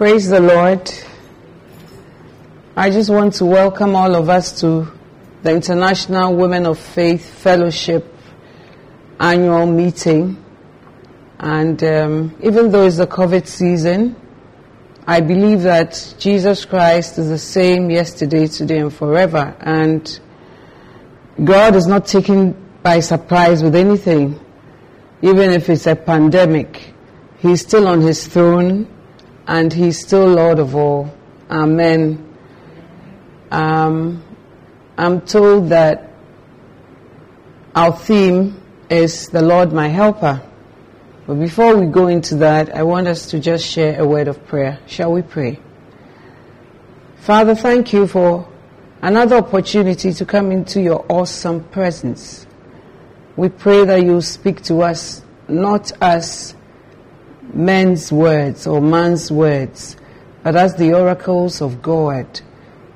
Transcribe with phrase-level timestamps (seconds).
[0.00, 0.90] Praise the Lord.
[2.74, 4.90] I just want to welcome all of us to
[5.42, 8.10] the International Women of Faith Fellowship
[9.20, 10.42] annual meeting.
[11.38, 14.16] And um, even though it's the COVID season,
[15.06, 19.54] I believe that Jesus Christ is the same yesterday, today, and forever.
[19.60, 20.18] And
[21.44, 24.40] God is not taken by surprise with anything.
[25.20, 26.94] Even if it's a pandemic,
[27.40, 28.88] He's still on His throne
[29.50, 31.12] and He's still Lord of all.
[31.50, 32.24] Amen.
[33.50, 34.22] Um,
[34.96, 36.12] I'm told that
[37.74, 40.40] our theme is the Lord my helper.
[41.26, 44.46] But before we go into that, I want us to just share a word of
[44.46, 44.78] prayer.
[44.86, 45.58] Shall we pray?
[47.16, 48.48] Father, thank you for
[49.02, 52.46] another opportunity to come into your awesome presence.
[53.36, 56.54] We pray that you speak to us not as
[57.54, 59.96] men's words or man's words,
[60.42, 62.40] but as the oracles of God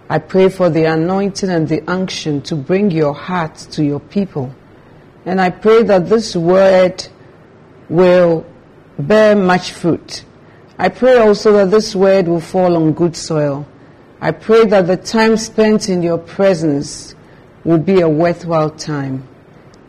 [0.08, 4.54] I pray for the anointing and the unction to bring your heart to your people.
[5.24, 7.06] And I pray that this word
[7.88, 8.44] will
[8.98, 10.24] bear much fruit.
[10.78, 13.66] I pray also that this word will fall on good soil.
[14.20, 17.14] I pray that the time spent in your presence
[17.64, 19.26] will be a worthwhile time.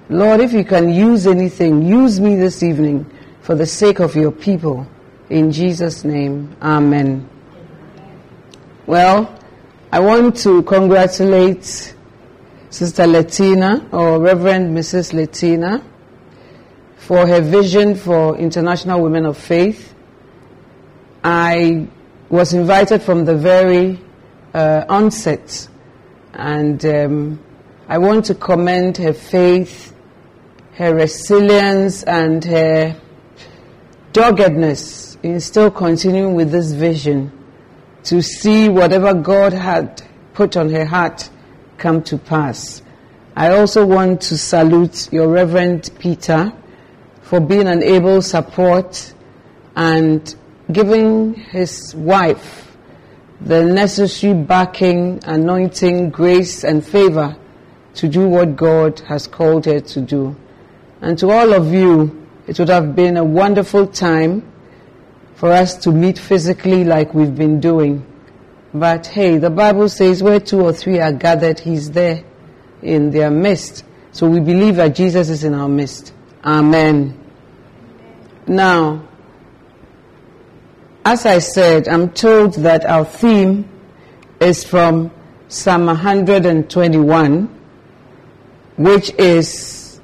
[0.08, 3.06] Lord, if you can use anything, use me this evening
[3.46, 4.88] for the sake of your people.
[5.30, 7.30] In Jesus' name, Amen.
[8.88, 9.38] Well,
[9.92, 11.94] I want to congratulate
[12.72, 15.14] Sister Latina or Reverend Mrs.
[15.14, 15.84] Latina
[16.98, 19.94] for her vision for International Women of Faith.
[21.24, 21.88] I
[22.30, 24.00] was invited from the very
[24.56, 25.68] uh, onset,
[26.34, 27.40] and um,
[27.88, 29.94] I want to commend her faith,
[30.74, 33.00] her resilience, and her
[34.16, 37.30] doggedness in still continuing with this vision
[38.02, 40.02] to see whatever God had
[40.34, 41.30] put on her heart
[41.78, 42.82] come to pass.
[43.36, 46.54] I also want to salute your Reverend Peter
[47.24, 49.14] for being an able support
[49.76, 50.34] and
[50.72, 52.78] giving his wife
[53.42, 57.36] the necessary backing, anointing, grace, and favor
[57.96, 60.38] to do what God has called her to do.
[61.02, 64.52] And to all of you, it would have been a wonderful time
[65.36, 68.06] for us to meet physically like we've been doing.
[68.74, 72.24] But hey, the Bible says where two or three are gathered, He's there
[72.82, 73.84] in their midst.
[74.12, 76.14] So we believe that Jesus is in our midst.
[76.44, 77.20] Amen.
[78.48, 79.08] Now,
[81.04, 83.70] as I said, I'm told that our theme
[84.40, 85.12] is from
[85.48, 87.60] Psalm 121,
[88.78, 90.00] which is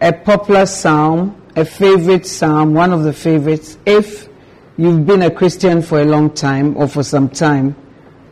[0.00, 3.76] a popular psalm, a favorite psalm, one of the favorites.
[3.84, 4.28] If
[4.76, 7.74] you've been a Christian for a long time or for some time,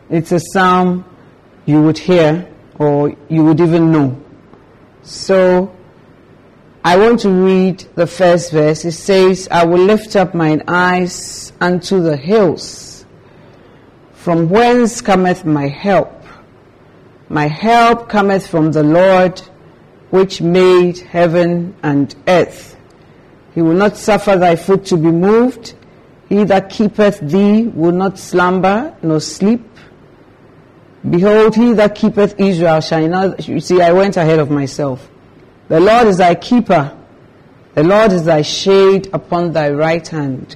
[0.09, 1.05] it's a psalm
[1.65, 2.49] you would hear
[2.79, 4.23] or you would even know.
[5.03, 5.75] So
[6.85, 8.85] I want to read the first verse.
[8.85, 13.05] It says, I will lift up mine eyes unto the hills.
[14.13, 16.13] From whence cometh my help?
[17.29, 19.41] My help cometh from the Lord,
[20.11, 22.76] which made heaven and earth.
[23.57, 25.75] He will not suffer thy foot to be moved.
[26.29, 29.65] He that keepeth thee will not slumber nor sleep.
[31.09, 33.49] Behold, he that keepeth Israel shall not.
[33.49, 35.09] You see, I went ahead of myself.
[35.69, 36.95] The Lord is thy keeper.
[37.73, 40.55] The Lord is thy shade upon thy right hand.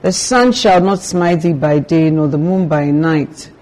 [0.00, 3.52] The sun shall not smite thee by day, nor the moon by night.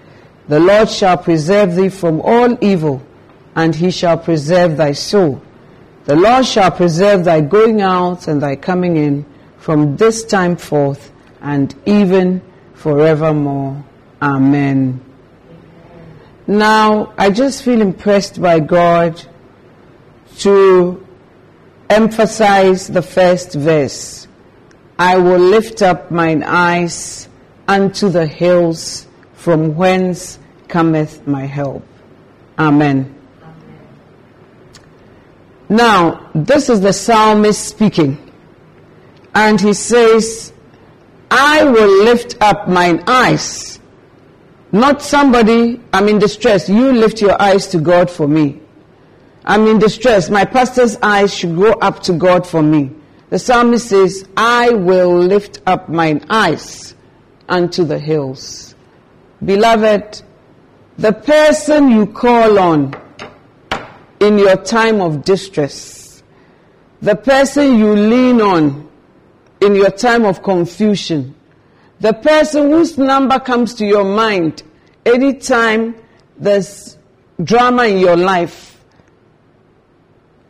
[0.47, 3.05] The Lord shall preserve thee from all evil,
[3.55, 5.39] and he shall preserve thy soul.
[6.11, 9.25] The Lord shall preserve thy going out and thy coming in
[9.55, 11.09] from this time forth
[11.39, 12.41] and even
[12.73, 13.81] forevermore.
[14.21, 14.99] Amen.
[16.47, 19.25] Now, I just feel impressed by God
[20.39, 21.07] to
[21.89, 24.27] emphasize the first verse.
[24.99, 27.29] I will lift up mine eyes
[27.69, 31.85] unto the hills from whence cometh my help.
[32.59, 33.20] Amen.
[35.71, 38.17] Now, this is the psalmist speaking.
[39.33, 40.51] And he says,
[41.31, 43.79] I will lift up mine eyes.
[44.73, 46.67] Not somebody, I'm in distress.
[46.67, 48.59] You lift your eyes to God for me.
[49.45, 50.29] I'm in distress.
[50.29, 52.91] My pastor's eyes should go up to God for me.
[53.29, 56.95] The psalmist says, I will lift up mine eyes
[57.47, 58.75] unto the hills.
[59.45, 60.21] Beloved,
[60.97, 63.00] the person you call on
[64.21, 66.23] in your time of distress,
[67.01, 68.87] the person you lean on
[69.59, 71.35] in your time of confusion,
[71.99, 74.61] the person whose number comes to your mind
[75.05, 75.95] anytime
[76.37, 76.97] there's
[77.43, 78.79] drama in your life,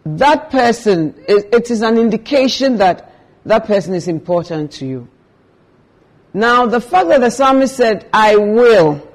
[0.06, 3.14] that person, it is an indication that
[3.46, 5.08] that person is important to you.
[6.34, 9.08] Now, the fact that the psalmist said, I will,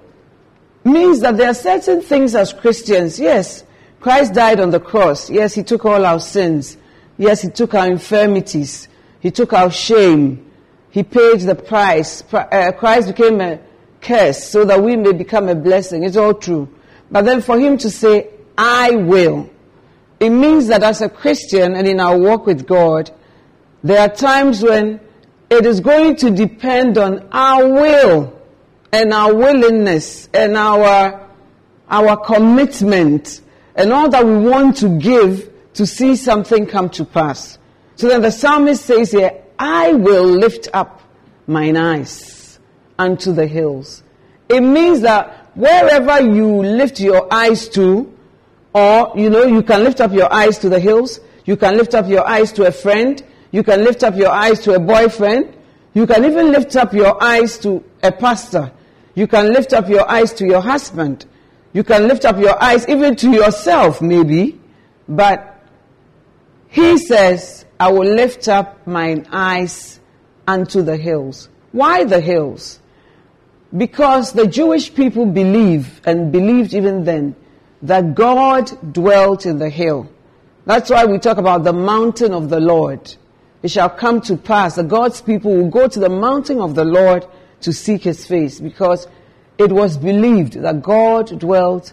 [0.85, 3.19] means that there are certain things as Christians.
[3.19, 3.64] Yes,
[4.00, 5.31] Christ died on the cross.
[5.31, 6.76] Yes, he took all our sins.
[7.19, 8.88] Yes, he took our infirmities.
[9.20, 10.50] He took our shame.
[10.90, 12.22] He paid the price.
[12.32, 13.60] Uh, Christ became a
[14.00, 16.04] curse so that we may become a blessing.
[16.04, 16.69] It's all true.
[17.10, 19.50] But then for him to say, I will,
[20.19, 23.10] it means that as a Christian and in our walk with God,
[23.84, 25.00] there are times when
[25.50, 28.40] it is going to depend on our will
[28.93, 31.28] and our willingness and our,
[31.88, 33.43] our commitment
[33.76, 37.58] and all that we want to give to see something come to pass.
[37.96, 41.02] So then the psalmist says here, I will lift up
[41.46, 42.58] mine eyes
[42.99, 44.02] unto the hills.
[44.49, 48.12] It means that wherever you lift your eyes to,
[48.73, 51.20] or, you know, you can lift up your eyes to the hills.
[51.46, 53.22] You can lift up your eyes to a friend.
[53.50, 55.56] You can lift up your eyes to a boyfriend.
[55.94, 58.72] You can even lift up your eyes to a pastor.
[59.14, 61.25] You can lift up your eyes to your husband.
[61.76, 64.58] You can lift up your eyes even to yourself, maybe.
[65.06, 65.62] But
[66.69, 70.00] he says, I will lift up mine eyes
[70.49, 71.50] unto the hills.
[71.73, 72.81] Why the hills?
[73.76, 77.37] Because the Jewish people believe, and believed even then,
[77.82, 80.08] that God dwelt in the hill.
[80.64, 83.14] That's why we talk about the mountain of the Lord.
[83.62, 86.87] It shall come to pass that God's people will go to the mountain of the
[86.87, 87.26] Lord
[87.61, 89.08] to seek his face because
[89.58, 91.93] it was believed that God dwelt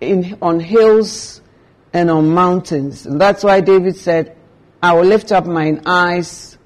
[0.00, 1.40] in, on hills
[1.92, 3.06] and on mountains.
[3.06, 4.36] And that's why David said,
[4.82, 6.58] I will lift up mine eyes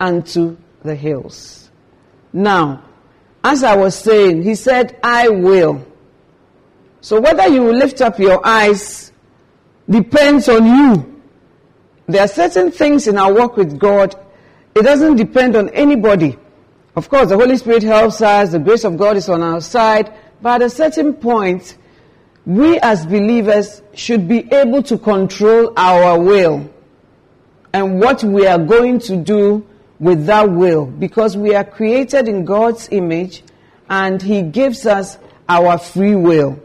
[0.00, 1.70] unto the hills.
[2.32, 2.84] Now,
[3.42, 5.86] as I was saying, he said, I will.
[7.00, 9.12] So whether you lift up your eyes
[9.88, 11.22] depends on you.
[12.06, 14.14] There are certain things in our work with God,
[14.74, 16.38] it doesn't depend on anybody.
[16.98, 20.12] Of course, the Holy Spirit helps us, the grace of God is on our side,
[20.42, 21.78] but at a certain point,
[22.44, 26.68] we as believers should be able to control our will
[27.72, 29.64] and what we are going to do
[30.00, 33.44] with that will because we are created in God's image
[33.88, 36.60] and He gives us our free will.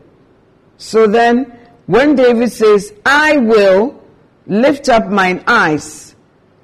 [0.79, 4.01] So then, when David says, I will
[4.47, 6.12] lift up mine eyes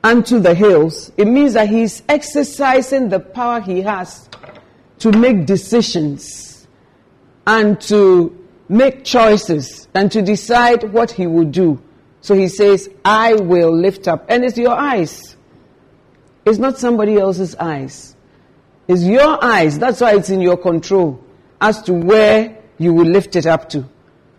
[0.04, 4.30] unto the hills, it means that he's exercising the power he has
[5.00, 6.68] to make decisions
[7.46, 8.36] and to
[8.68, 11.82] make choices and to decide what he will do.
[12.22, 14.26] So he says, I will lift up.
[14.30, 15.36] And it's your eyes.
[16.46, 18.16] It's not somebody else's eyes.
[18.88, 19.80] It's your eyes.
[19.80, 21.24] That's why it's in your control
[21.62, 23.88] as to where you will lift it up to.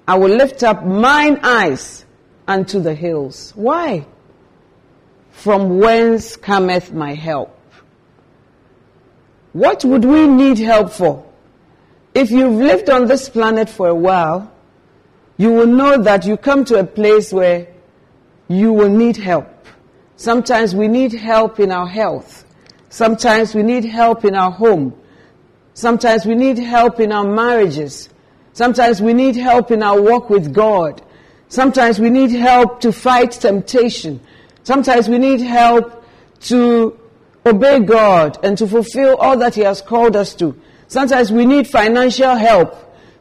[0.07, 2.05] I will lift up mine eyes
[2.49, 3.53] unto the hills.
[3.55, 4.07] Why?
[5.31, 7.57] From whence cometh my help?
[9.53, 11.25] What would we need help for?
[12.15, 14.53] If you've lived on this planet for a while,
[15.37, 17.69] you will know that you come to a place where
[18.49, 19.49] you will need help.
[20.17, 22.45] Sometimes we need help in our health.
[22.91, 24.95] Sometimes we need help in our home.
[25.75, 28.09] Sometimes we need help in our marriages.
[28.53, 31.01] Sometimes we need help in our walk with God.
[31.49, 34.21] Sometimes we need help to fight temptation.
[34.63, 36.05] Sometimes we need help
[36.41, 36.99] to
[37.47, 40.59] obey God and to fulfill all that He has called us to.
[40.89, 42.75] Sometimes we need financial help.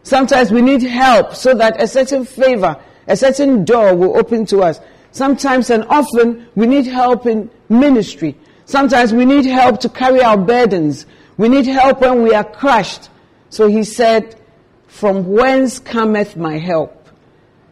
[0.04, 2.78] Sometimes we need help so that a certain favor,
[3.08, 4.80] a certain door will open to us.
[5.12, 8.38] Sometimes and often we need help in ministry.
[8.66, 11.06] Sometimes we need help to carry our burdens.
[11.38, 13.10] We need help when we are crushed.
[13.50, 14.40] So he said,
[14.88, 17.08] From whence cometh my help?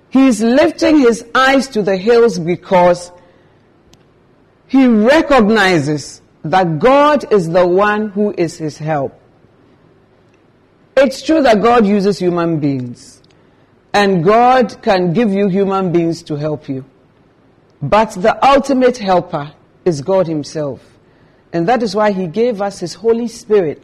[0.09, 3.11] He is lifting his eyes to the hills because
[4.67, 9.19] he recognizes that God is the one who is his help.
[10.95, 13.21] It's true that God uses human beings,
[13.93, 16.85] and God can give you human beings to help you.
[17.81, 19.53] But the ultimate helper
[19.85, 20.81] is God Himself.
[21.53, 23.83] And that is why He gave us His Holy Spirit.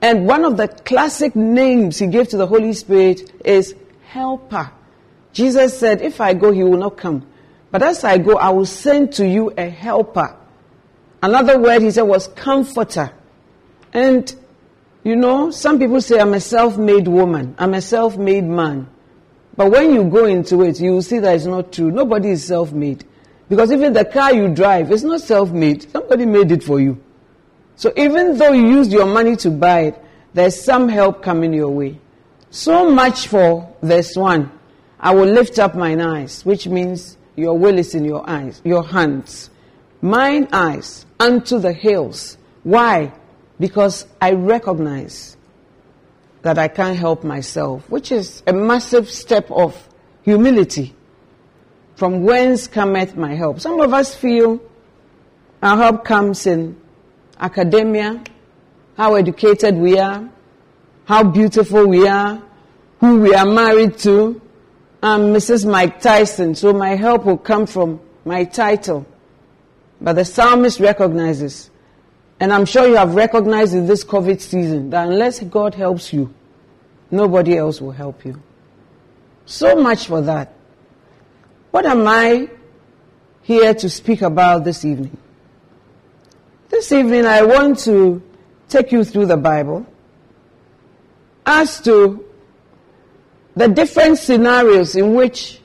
[0.00, 4.70] And one of the classic names He gave to the Holy Spirit is Helper.
[5.32, 7.26] Jesus said, If I go, He will not come.
[7.70, 10.36] But as I go, I will send to you a helper.
[11.22, 13.12] Another word He said was Comforter.
[13.92, 14.34] And
[15.02, 18.88] you know, some people say, I'm a self made woman, I'm a self made man.
[19.56, 21.90] But when you go into it, you will see that it's not true.
[21.90, 23.04] Nobody is self made.
[23.48, 27.02] Because even the car you drive is not self made, somebody made it for you.
[27.76, 31.70] So even though you used your money to buy it, there's some help coming your
[31.70, 31.98] way.
[32.50, 34.50] So much for verse 1.
[35.00, 38.84] I will lift up mine eyes, which means your will is in your eyes, your
[38.84, 39.50] hands.
[40.02, 42.36] Mine eyes unto the hills.
[42.62, 43.12] Why?
[43.60, 45.36] because I recognize
[46.42, 49.76] that I can't help myself, which is a massive step of
[50.22, 50.96] humility.
[51.96, 53.60] From whence cometh my help?
[53.60, 54.58] Some of us feel
[55.62, 56.80] our help comes in
[57.38, 58.24] academia,
[58.96, 60.26] how educated we are,
[61.04, 62.42] how beautiful we are,
[63.00, 64.40] who we are married to.
[65.02, 65.70] I'm Mrs.
[65.70, 69.06] Mike Tyson, so my help will come from my title.
[70.00, 71.70] But the psalmist recognizes
[72.40, 76.34] and I'm sure you have recognized in this COVID season that unless God helps you,
[77.10, 78.42] nobody else will help you.
[79.44, 80.54] So much for that.
[81.70, 82.48] What am I
[83.42, 85.16] here to speak about this evening?
[86.70, 88.22] This evening, I want to
[88.70, 89.86] take you through the Bible
[91.44, 92.24] as to
[93.56, 95.60] the different scenarios in which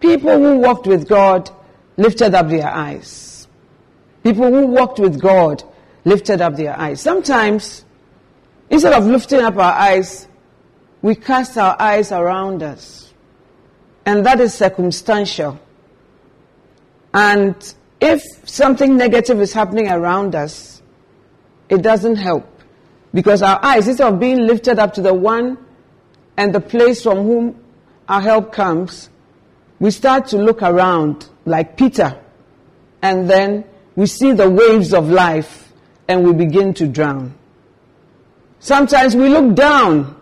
[0.00, 1.50] people who walked with God
[1.96, 3.48] lifted up their eyes.
[4.22, 5.62] People who walked with God
[6.04, 7.00] lifted up their eyes.
[7.00, 7.84] Sometimes,
[8.70, 10.26] instead of lifting up our eyes,
[11.02, 13.12] we cast our eyes around us.
[14.04, 15.58] And that is circumstantial.
[17.12, 17.54] And
[18.00, 20.82] if something negative is happening around us,
[21.68, 22.46] it doesn't help.
[23.12, 25.58] Because our eyes, instead of being lifted up to the one
[26.36, 27.64] and the place from whom
[28.08, 29.10] our help comes,
[29.78, 32.18] we start to look around like Peter.
[33.02, 33.64] And then
[33.94, 35.72] we see the waves of life
[36.08, 37.34] and we begin to drown.
[38.60, 40.20] Sometimes we look down.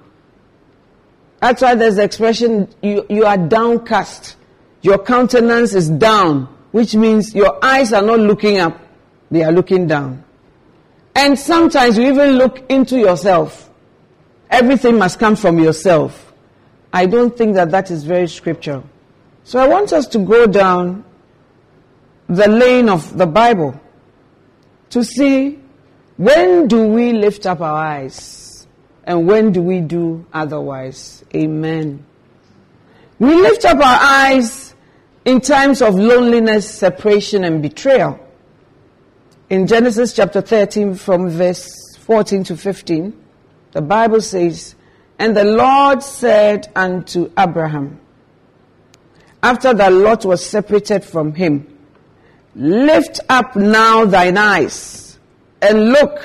[1.40, 4.36] That's why there's the expression, you, you are downcast.
[4.82, 8.78] Your countenance is down, which means your eyes are not looking up,
[9.30, 10.24] they are looking down.
[11.14, 13.70] And sometimes you even look into yourself.
[14.50, 16.32] Everything must come from yourself.
[16.92, 18.84] I don't think that that is very scriptural.
[19.42, 21.04] So I want us to go down
[22.28, 23.80] the lane of the Bible
[24.90, 25.58] to see
[26.16, 28.66] when do we lift up our eyes?
[29.04, 31.24] And when do we do otherwise?
[31.34, 32.06] Amen.
[33.18, 34.74] We lift up our eyes
[35.24, 38.18] in times of loneliness, separation, and betrayal.
[39.50, 43.23] In Genesis chapter 13, from verse 14 to 15,
[43.74, 44.76] the Bible says,
[45.18, 48.00] And the Lord said unto Abraham,
[49.42, 51.70] after that Lot was separated from him,
[52.54, 55.18] Lift up now thine eyes
[55.60, 56.24] and look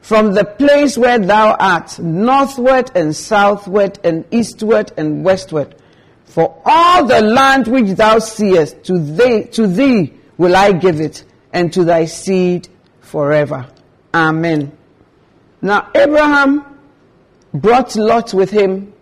[0.00, 5.76] from the place where thou art, northward and southward and eastward and westward.
[6.24, 11.24] For all the land which thou seest, to thee, to thee will I give it,
[11.52, 12.68] and to thy seed
[13.00, 13.68] forever.
[14.12, 14.76] Amen.
[15.64, 16.62] Now, Abraham
[17.54, 18.92] brought Lot with him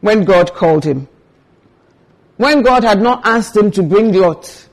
[0.00, 1.06] when God called him.
[2.36, 4.66] When God had not asked him to bring Lot,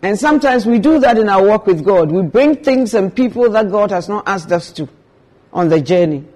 [0.00, 2.12] and sometimes we do that in our walk with God.
[2.12, 4.88] We bring things and people that God has not asked us to
[5.52, 6.26] on the journey.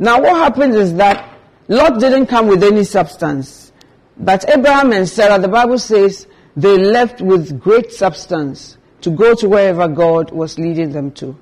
[0.00, 1.32] Now, what happens is that
[1.68, 3.70] Lot didn't come with any substance.
[4.16, 9.48] But Abraham and Sarah, the Bible says, they left with great substance to go to
[9.48, 11.36] wherever God was leading them to.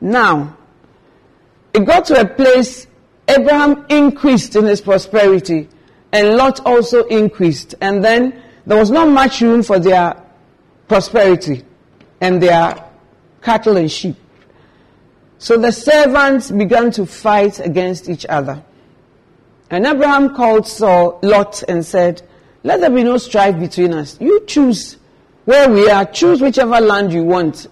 [0.00, 0.56] Now,
[1.72, 2.86] it got to a place
[3.28, 5.68] Abraham increased in his prosperity
[6.12, 7.74] and Lot also increased.
[7.80, 10.16] And then there was not much room for their
[10.88, 11.64] prosperity
[12.20, 12.82] and their
[13.42, 14.16] cattle and sheep.
[15.38, 18.64] So the servants began to fight against each other.
[19.70, 22.22] And Abraham called Saul, Lot, and said,
[22.62, 24.16] Let there be no strife between us.
[24.20, 24.96] You choose
[25.44, 27.66] where we are, choose whichever land you want.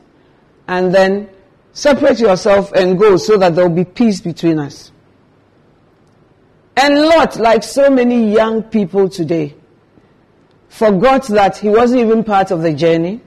[0.68, 1.30] And then
[1.74, 4.92] Separate yourself and go so that there will be peace between us.
[6.76, 9.54] And Lot, like so many young people today,
[10.68, 13.20] forgot that he wasn't even part of the journey.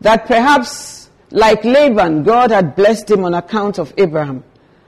[0.00, 4.42] That perhaps, like Laban, God had blessed him on account of Abraham.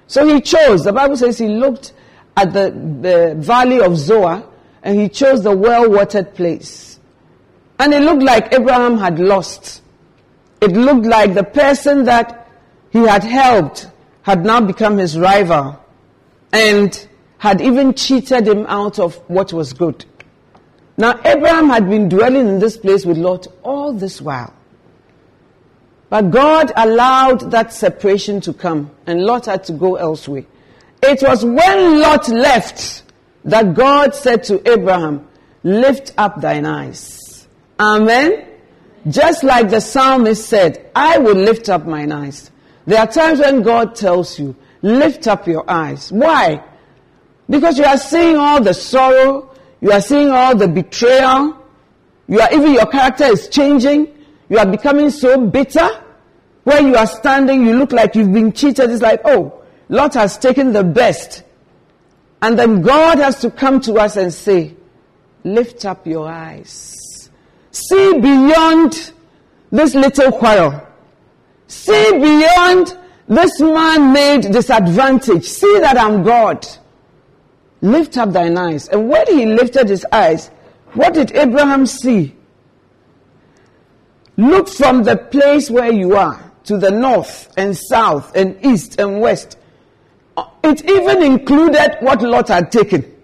[0.07, 1.93] So he chose, the Bible says he looked
[2.35, 4.47] at the, the valley of Zoar
[4.83, 6.99] and he chose the well watered place.
[7.79, 9.83] And it looked like Abraham had lost.
[10.61, 12.38] It looked like the person that
[12.91, 13.89] he had helped
[14.23, 15.83] had now become his rival
[16.53, 20.05] and had even cheated him out of what was good.
[20.97, 24.53] Now, Abraham had been dwelling in this place with Lot all this while.
[26.11, 30.45] But God allowed that separation to come, and Lot had to go elsewhere.
[31.03, 33.05] It was when Lot left
[33.45, 35.29] that God said to Abraham,
[35.63, 37.47] Lift up thine eyes.
[37.79, 38.47] Amen.
[39.09, 42.51] Just like the psalmist said, I will lift up mine eyes.
[42.89, 46.11] There are times when God tells you, Lift up your eyes.
[46.11, 46.65] Why?
[47.51, 51.63] Because you are seeing all the sorrow, you are seeing all the betrayal,
[52.29, 54.07] you are even your character is changing,
[54.49, 55.89] you are becoming so bitter.
[56.65, 58.91] Where you are standing, you look like you've been cheated.
[58.91, 61.43] It's like, oh, Lot has taken the best.
[62.41, 64.75] And then God has to come to us and say,
[65.45, 67.31] lift up your eyes.
[67.71, 69.13] See beyond
[69.71, 70.88] this little quarrel.
[71.69, 72.99] See beyond
[73.29, 75.45] this man-made disadvantage.
[75.45, 76.67] See that I'm God.
[77.81, 78.89] Lift up thine eyes.
[78.89, 80.49] And when he lifted his eyes,
[80.95, 82.35] what did Abraham see?
[84.37, 89.21] Look from the place where you are to the north and south and east and
[89.21, 89.57] west
[90.63, 93.15] it even included what Lot had taken.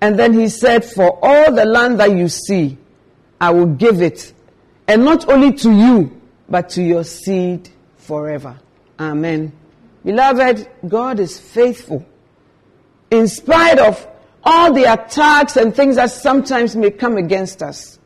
[0.00, 2.78] And then he said, For all the land that you see,
[3.40, 4.32] I will give it.
[4.88, 6.15] And not only to you,
[6.48, 8.58] but to your seed forever.
[8.98, 9.52] Amen.
[10.04, 12.06] Beloved, God is faithful.
[13.10, 14.06] In spite of
[14.46, 17.98] all the attacks and things that sometimes may come against us.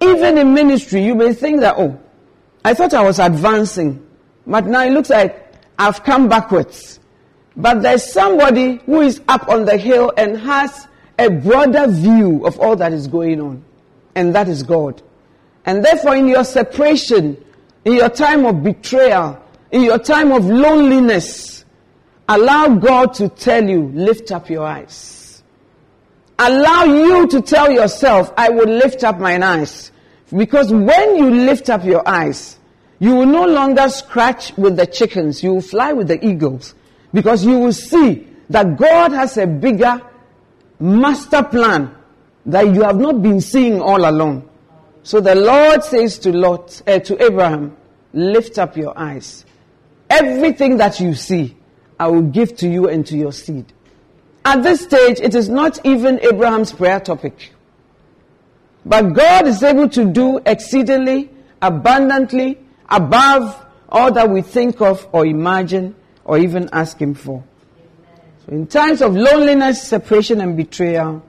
[0.00, 1.98] Even in ministry, you may think that, oh,
[2.64, 4.04] I thought I was advancing.
[4.46, 6.98] But now it looks like I've come backwards.
[7.56, 12.58] But there's somebody who is up on the hill and has a broader view of
[12.58, 13.64] all that is going on.
[14.14, 15.02] And that is God.
[15.68, 17.36] And therefore, in your separation,
[17.84, 19.38] in your time of betrayal,
[19.70, 21.62] in your time of loneliness,
[22.26, 25.42] allow God to tell you, lift up your eyes.
[26.38, 29.92] Allow you to tell yourself, I will lift up mine eyes.
[30.34, 32.58] Because when you lift up your eyes,
[32.98, 36.74] you will no longer scratch with the chickens, you will fly with the eagles.
[37.12, 40.00] Because you will see that God has a bigger
[40.80, 41.94] master plan
[42.46, 44.47] that you have not been seeing all along.
[45.08, 47.74] So the Lord says to Lot, uh, to Abraham,
[48.12, 49.46] lift up your eyes.
[50.10, 51.56] Everything that you see,
[51.98, 53.72] I will give to you and to your seed.
[54.44, 57.54] At this stage, it is not even Abraham's prayer topic.
[58.84, 61.30] But God is able to do exceedingly,
[61.62, 62.58] abundantly,
[62.90, 67.42] above all that we think of or imagine or even ask Him for.
[68.44, 71.24] So in times of loneliness, separation, and betrayal,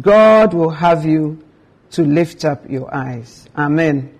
[0.00, 1.44] God will have you
[1.90, 3.48] to lift up your eyes.
[3.56, 4.18] Amen.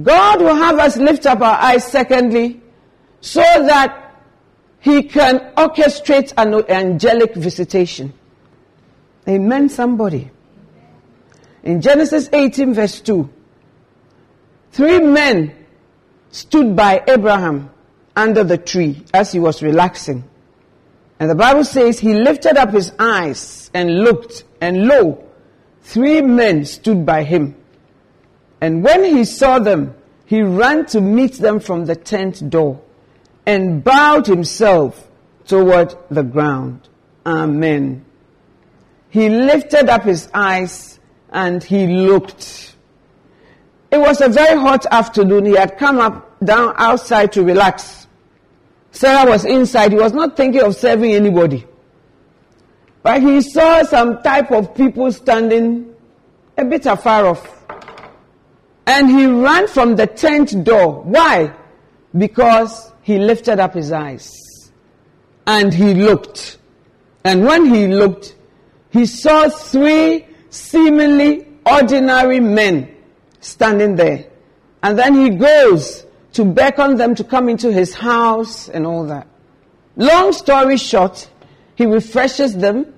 [0.00, 2.60] God will have us lift up our eyes, secondly,
[3.20, 4.14] so that
[4.80, 8.12] He can orchestrate an angelic visitation.
[9.28, 10.30] Amen, somebody.
[11.62, 13.28] In Genesis 18, verse 2,
[14.70, 15.54] Three men
[16.30, 17.70] stood by Abraham
[18.14, 20.24] under the tree as he was relaxing.
[21.20, 25.27] And the Bible says he lifted up his eyes and looked, and lo,
[25.88, 27.56] three men stood by him.
[28.60, 29.94] And when he saw them,
[30.26, 32.82] he ran to meet them from the tent door
[33.46, 35.08] and bowed himself
[35.46, 36.86] toward the ground.
[37.24, 38.04] Amen.
[39.08, 42.76] He lifted up his eyes and he looked.
[43.90, 45.46] It was a very hot afternoon.
[45.46, 48.06] He had come up down outside to relax.
[48.92, 49.92] Sarah was inside.
[49.92, 51.64] He was not thinking of serving anybody.
[53.02, 55.94] But he saw some type of people standing
[56.56, 57.54] a bit afar off.
[58.86, 61.02] And he ran from the tent door.
[61.02, 61.54] Why?
[62.16, 64.32] Because he lifted up his eyes.
[65.46, 66.58] And he looked.
[67.24, 68.34] And when he looked,
[68.90, 72.94] he saw three seemingly ordinary men
[73.40, 74.26] standing there.
[74.82, 79.26] And then he goes to beckon them to come into his house and all that.
[79.96, 81.28] Long story short,
[81.78, 82.92] he refreshes them.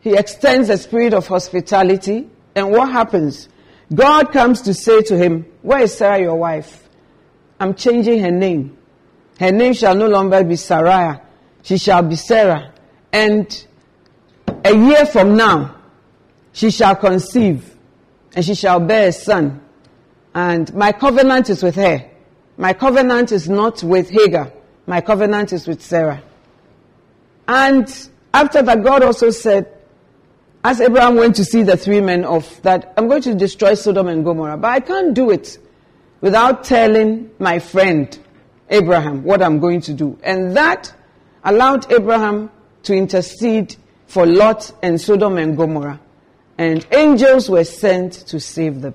[0.00, 2.26] He extends a spirit of hospitality.
[2.54, 3.50] And what happens?
[3.94, 6.88] God comes to say to him, Where is Sarah, your wife?
[7.60, 8.78] I'm changing her name.
[9.38, 11.20] Her name shall no longer be Sarai;
[11.62, 12.72] She shall be Sarah.
[13.12, 13.66] And
[14.64, 15.76] a year from now,
[16.54, 17.76] she shall conceive
[18.34, 19.60] and she shall bear a son.
[20.34, 22.10] And my covenant is with her.
[22.56, 24.52] My covenant is not with Hagar.
[24.86, 26.22] My covenant is with Sarah.
[27.48, 29.72] And after that, God also said,
[30.64, 34.08] as Abraham went to see the three men off, that I'm going to destroy Sodom
[34.08, 34.56] and Gomorrah.
[34.56, 35.58] But I can't do it
[36.20, 38.18] without telling my friend
[38.68, 40.18] Abraham what I'm going to do.
[40.24, 40.92] And that
[41.44, 42.50] allowed Abraham
[42.82, 46.00] to intercede for Lot and Sodom and Gomorrah.
[46.58, 48.94] And angels were sent to save them.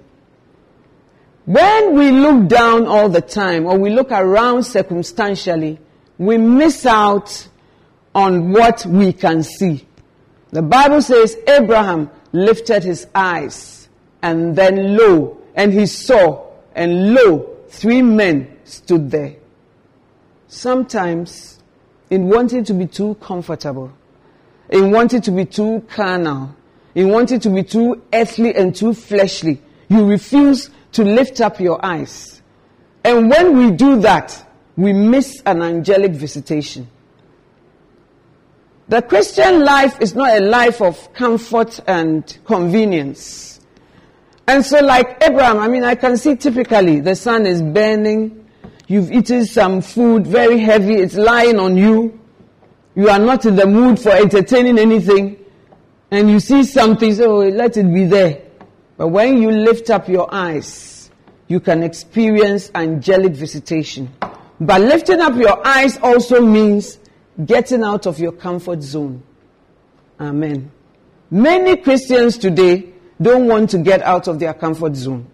[1.46, 5.80] When we look down all the time or we look around circumstantially,
[6.18, 7.48] we miss out
[8.14, 9.86] on what we can see.
[10.52, 13.82] The Bible says Abraham lifted his eyes
[14.22, 16.46] and then lo, and he saw,
[16.76, 19.36] and lo, three men stood there.
[20.48, 21.60] Sometimes,
[22.10, 23.92] in wanting to be too comfortable,
[24.70, 26.56] in wanting to be too carnal,
[26.94, 31.84] in wanting to be too earthly and too fleshly, you refuse to lift up your
[31.84, 32.42] eyes.
[33.04, 34.46] And when we do that,
[34.76, 36.88] we miss an angelic visitation.
[38.92, 43.62] The Christian life is not a life of comfort and convenience.
[44.50, 48.50] And so, like Abraham, I mean, I can see typically the sun is burning,
[48.88, 52.20] you've eaten some food very heavy, it's lying on you,
[52.94, 55.38] you are not in the mood for entertaining anything,
[56.12, 58.42] and you see something, so let it be there.
[58.98, 61.10] But when you lift up your eyes,
[61.48, 64.14] you can experience angelic visitation.
[64.60, 66.98] But lifting up your eyes also means
[67.46, 69.24] getting out of your comfort zone.
[70.20, 70.72] Amen.
[71.30, 75.28] Many Christians today don't want to get out of their comfort zone.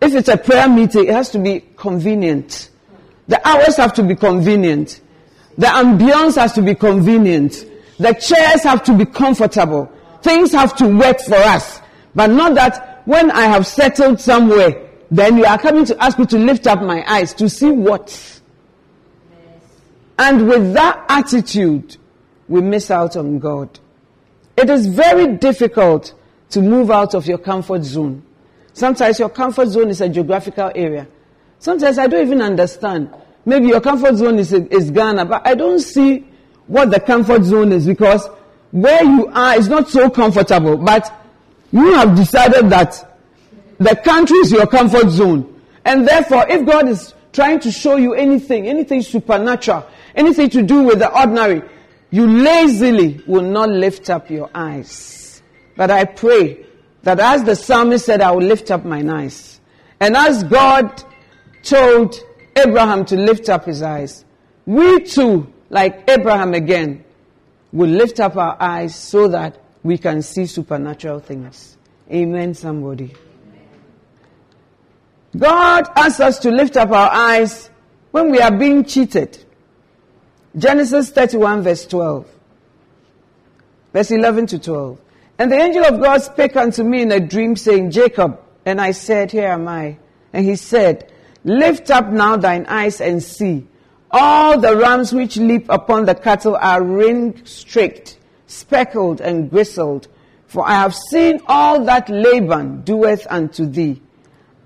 [0.00, 2.70] If it's a prayer meeting, it has to be convenient.
[3.28, 5.00] The hours have to be convenient.
[5.58, 7.64] The ambience has to be convenient.
[7.98, 9.90] The chairs have to be comfortable.
[10.22, 11.80] Things have to work for us.
[12.14, 16.26] But not that when I have settled somewhere, then you are coming to ask me
[16.26, 18.40] to lift up my eyes to see what?
[20.18, 21.96] And with that attitude,
[22.48, 23.78] we miss out on God.
[24.56, 26.14] It is very difficult
[26.50, 28.22] to move out of your comfort zone.
[28.72, 31.06] Sometimes your comfort zone is a geographical area.
[31.58, 33.10] Sometimes I don't even understand.
[33.44, 36.26] Maybe your comfort zone is, is Ghana, but I don't see
[36.66, 38.28] what the comfort zone is because
[38.72, 40.76] where you are is not so comfortable.
[40.76, 41.12] But
[41.72, 43.18] you have decided that
[43.78, 45.60] the country is your comfort zone.
[45.84, 50.82] And therefore, if God is trying to show you anything, anything supernatural, anything to do
[50.82, 51.62] with the ordinary,
[52.10, 55.42] you lazily will not lift up your eyes.
[55.76, 56.64] But I pray
[57.02, 59.60] that as the psalmist said, I will lift up mine eyes.
[60.00, 61.04] And as God
[61.62, 62.18] told
[62.56, 64.24] Abraham to lift up his eyes,
[64.64, 67.04] we too, like Abraham again,
[67.72, 71.76] will lift up our eyes so that we can see supernatural things.
[72.10, 73.14] Amen, somebody.
[75.36, 77.70] God asks us to lift up our eyes
[78.10, 79.44] when we are being cheated.
[80.56, 82.26] Genesis 31, verse 12.
[83.92, 84.98] Verse 11 to 12.
[85.38, 88.40] And the angel of God spake unto me in a dream, saying, Jacob.
[88.64, 89.98] And I said, Here am I.
[90.32, 91.12] And he said,
[91.44, 93.66] Lift up now thine eyes and see.
[94.10, 100.08] All the rams which leap upon the cattle are ring streaked, speckled, and gristled.
[100.46, 104.00] For I have seen all that Laban doeth unto thee.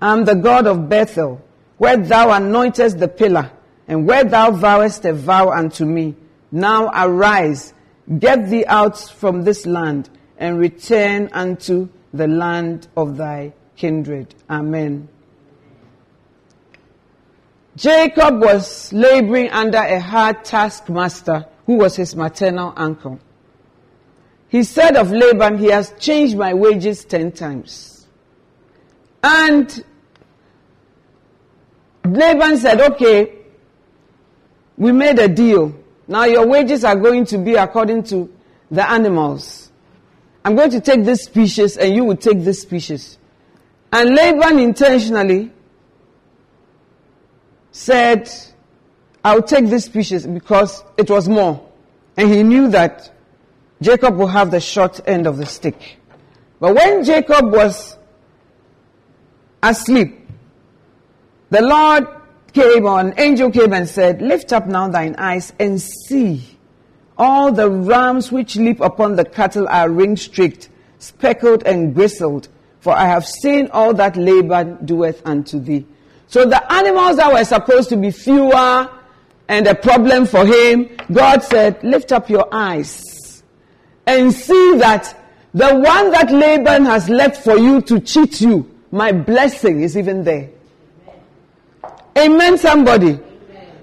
[0.01, 1.41] I am the God of Bethel,
[1.77, 3.51] where thou anointest the pillar
[3.91, 6.15] and where thou vowest a vow unto me,
[6.49, 7.73] now arise,
[8.19, 14.33] get thee out from this land, and return unto the land of thy kindred.
[14.49, 15.09] Amen.
[17.75, 23.19] Jacob was laboring under a hard taskmaster who was his maternal uncle.
[24.47, 28.07] He said of Laban, He has changed my wages ten times.
[29.21, 29.83] And
[32.05, 33.40] Laban said, Okay,
[34.77, 35.75] we made a deal.
[36.07, 38.31] Now your wages are going to be according to
[38.69, 39.71] the animals.
[40.43, 43.17] I'm going to take this species and you will take this species.
[43.91, 45.51] And Laban intentionally
[47.71, 48.29] said,
[49.23, 51.69] I'll take this species because it was more.
[52.17, 53.11] And he knew that
[53.81, 55.97] Jacob will have the short end of the stick.
[56.59, 57.97] But when Jacob was
[59.61, 60.27] asleep,
[61.49, 62.07] the Lord
[62.53, 66.57] came or an angel came and said, Lift up now thine eyes and see.
[67.17, 72.47] All the rams which leap upon the cattle are ring streaked, speckled and bristled,
[72.79, 75.85] for I have seen all that Laban doeth unto thee.
[76.27, 78.89] So the animals that were supposed to be fewer
[79.47, 83.43] and a problem for him, God said, lift up your eyes
[84.07, 85.15] and see that
[85.53, 90.23] the one that Laban has left for you to cheat you, my blessing is even
[90.23, 90.49] there.
[92.17, 93.11] Amen, somebody.
[93.11, 93.21] Amen.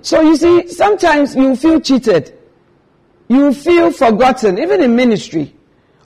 [0.02, 2.34] So you see, sometimes you feel cheated.
[3.28, 5.54] You feel forgotten, even in ministry.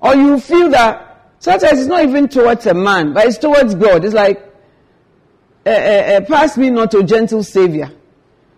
[0.01, 4.05] Or you feel that sometimes it's not even towards a man, but it's towards God.
[4.05, 4.41] It's like,
[5.65, 7.91] uh, uh, uh, pass me not a gentle savior.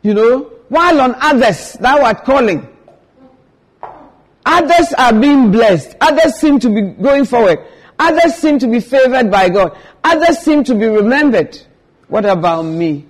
[0.02, 2.68] You know, while on others thou art calling.
[4.46, 5.96] Others are being blessed.
[6.00, 7.58] Others seem to be going forward.
[7.98, 9.76] Others seem to be favored by God.
[10.02, 11.58] Others seem to be remembered.
[12.08, 13.06] What about me?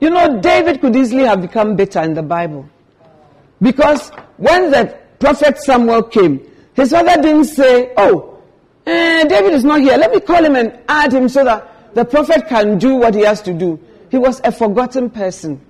[0.00, 2.68] You know, David could easily have become bitter in the Bible.
[3.60, 8.38] Because when the prophet Samuel came, his father didn't say, Oh,
[8.86, 9.96] eh, David is not here.
[9.96, 13.22] Let me call him and add him so that the prophet can do what he
[13.22, 13.80] has to do.
[14.10, 15.60] He was a forgotten person.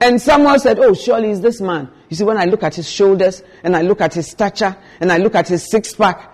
[0.00, 1.90] And Samuel said, Oh, surely is this man.
[2.08, 5.12] You see, when I look at his shoulders, and I look at his stature, and
[5.12, 6.32] I look at his six pack,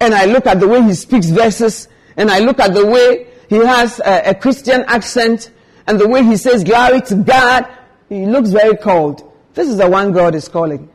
[0.00, 3.28] and I look at the way he speaks verses, and I look at the way
[3.48, 5.50] he has a, a Christian accent,
[5.86, 7.66] and the way he says glory to God,
[8.08, 9.22] he looks very cold.
[9.54, 10.88] This is the one God is calling.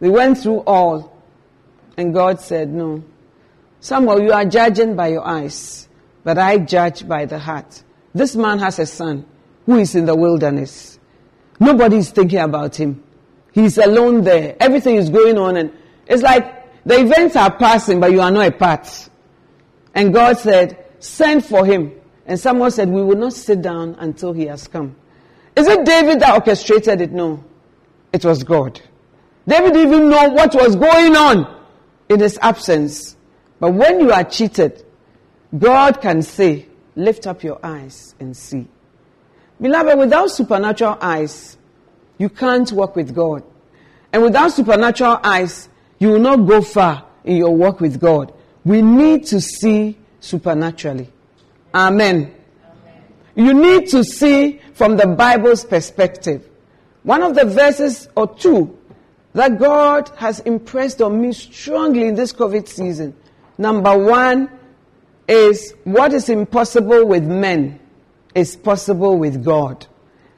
[0.00, 1.16] We went through all,
[1.96, 3.02] and God said, No.
[3.80, 5.88] Samuel, you are judging by your eyes,
[6.24, 7.82] but I judge by the heart.
[8.14, 9.24] This man has a son
[9.66, 10.98] who is in the wilderness.
[11.60, 13.02] Nobody is thinking about him.
[13.52, 14.56] He's alone there.
[14.58, 15.72] Everything is going on and
[16.06, 19.08] it's like the events are passing, but you are not a part.
[19.94, 21.97] And God said, send for him.
[22.28, 24.94] And someone said, we will not sit down until he has come.
[25.56, 27.10] Is it David that orchestrated it?
[27.10, 27.42] No.
[28.12, 28.80] It was God.
[29.46, 31.62] David didn't even know what was going on
[32.10, 33.16] in his absence.
[33.58, 34.84] But when you are cheated,
[35.58, 38.68] God can say, lift up your eyes and see.
[39.60, 41.56] Beloved, without supernatural eyes,
[42.18, 43.42] you can't walk with God.
[44.12, 48.34] And without supernatural eyes, you will not go far in your walk with God.
[48.64, 51.10] We need to see supernaturally.
[51.74, 52.34] Amen.
[52.64, 53.04] Amen.
[53.34, 56.48] You need to see from the Bible's perspective.
[57.02, 58.76] One of the verses or two
[59.34, 63.14] that God has impressed on me strongly in this COVID season.
[63.56, 64.50] Number one
[65.28, 67.78] is what is impossible with men
[68.34, 69.86] is possible with God.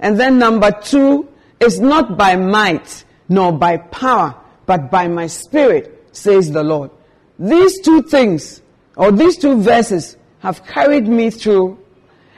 [0.01, 1.29] And then number two
[1.61, 4.35] is not by might nor by power,
[4.66, 6.90] but by my spirit, says the Lord.
[7.38, 8.61] These two things,
[8.97, 11.79] or these two verses, have carried me through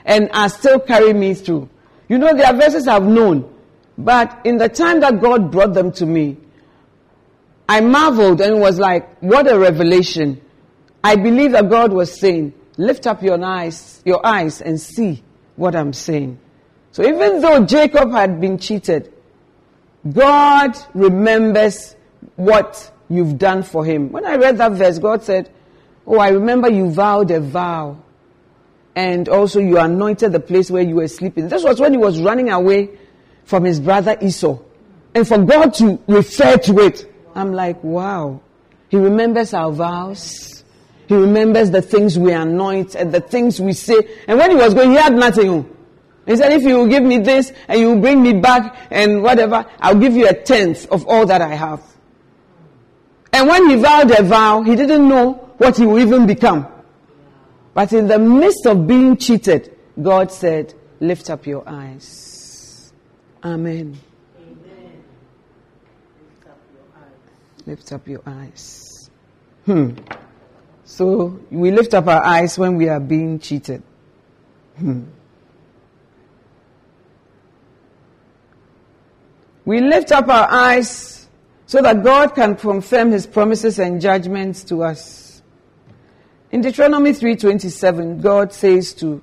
[0.05, 1.69] and are still carrying me through.
[2.07, 3.51] You know, there are verses I've known,
[3.97, 6.37] but in the time that God brought them to me,
[7.67, 10.41] I marveled and was like, what a revelation.
[11.03, 15.23] I believe that God was saying, lift up your eyes, your eyes and see
[15.55, 16.39] what I'm saying.
[16.91, 19.13] So even though Jacob had been cheated,
[20.11, 21.95] God remembers
[22.35, 24.11] what you've done for him.
[24.11, 25.49] When I read that verse, God said,
[26.05, 27.97] Oh, I remember you vowed a vow.
[28.95, 31.47] And also you anointed the place where you were sleeping.
[31.47, 32.91] This was when he was running away
[33.45, 34.59] from his brother Esau.
[35.15, 38.41] And for God to refer to it, I'm like, wow.
[38.89, 40.63] He remembers our vows.
[41.07, 43.95] He remembers the things we anoint and the things we say.
[44.27, 45.69] And when he was going, he had nothing.
[46.25, 49.21] He said, if you will give me this and you will bring me back and
[49.23, 51.83] whatever, I'll give you a tenth of all that I have.
[53.33, 56.67] And when he vowed a vow, he didn't know what he would even become.
[57.73, 62.93] But in the midst of being cheated, God said, lift up your eyes.
[63.43, 63.97] Amen.
[64.37, 65.03] Amen.
[66.21, 67.65] Lift up your eyes.
[67.65, 69.09] Lift up your eyes.
[69.65, 69.91] Hmm.
[70.85, 73.81] So we lift up our eyes when we are being cheated.
[74.77, 75.05] Hmm.
[79.65, 81.22] We lift up our eyes
[81.65, 85.41] so that God can confirm his promises and judgments to us.
[86.51, 89.21] In Deuteronomy 3:27, God says to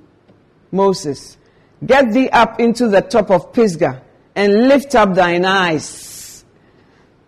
[0.72, 1.36] Moses,
[1.84, 4.02] "Get thee up into the top of Pisgah
[4.34, 6.44] and lift up thine eyes."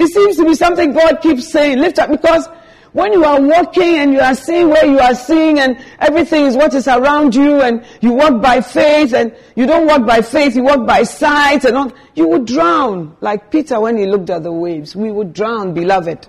[0.02, 2.48] It seems to be something God keeps saying, lift up because
[2.92, 6.56] when you are walking and you are seeing where you are seeing and everything is
[6.56, 10.54] what is around you and you walk by faith and you don't walk by faith,
[10.54, 13.16] you walk by sight and all, you would drown.
[13.20, 14.94] Like Peter when he looked at the waves.
[14.94, 16.28] We would drown, beloved.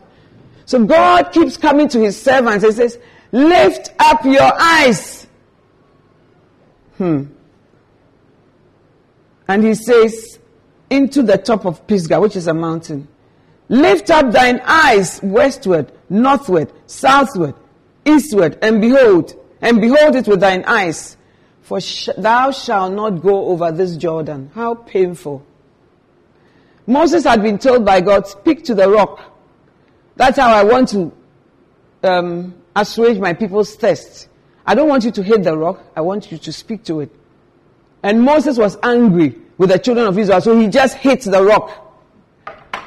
[0.65, 2.97] So God keeps coming to his servants and says,
[3.33, 5.27] lift up your eyes.
[6.97, 7.25] Hmm.
[9.49, 10.39] And he says,
[10.89, 13.09] into the top of Pisgah, which is a mountain.
[13.69, 17.55] Lift up thine eyes westward, northward, southward,
[18.05, 21.17] eastward, and behold, and behold it with thine eyes,
[21.61, 24.51] for sh- thou shalt not go over this Jordan.
[24.53, 25.45] How painful.
[26.85, 29.21] Moses had been told by God, speak to the rock.
[30.15, 31.13] That's how I want to
[32.03, 34.27] um, assuage my people's thirst.
[34.65, 35.81] I don't want you to hit the rock.
[35.95, 37.11] I want you to speak to it.
[38.01, 41.82] And Moses was angry with the children of Israel, so he just hit the rock.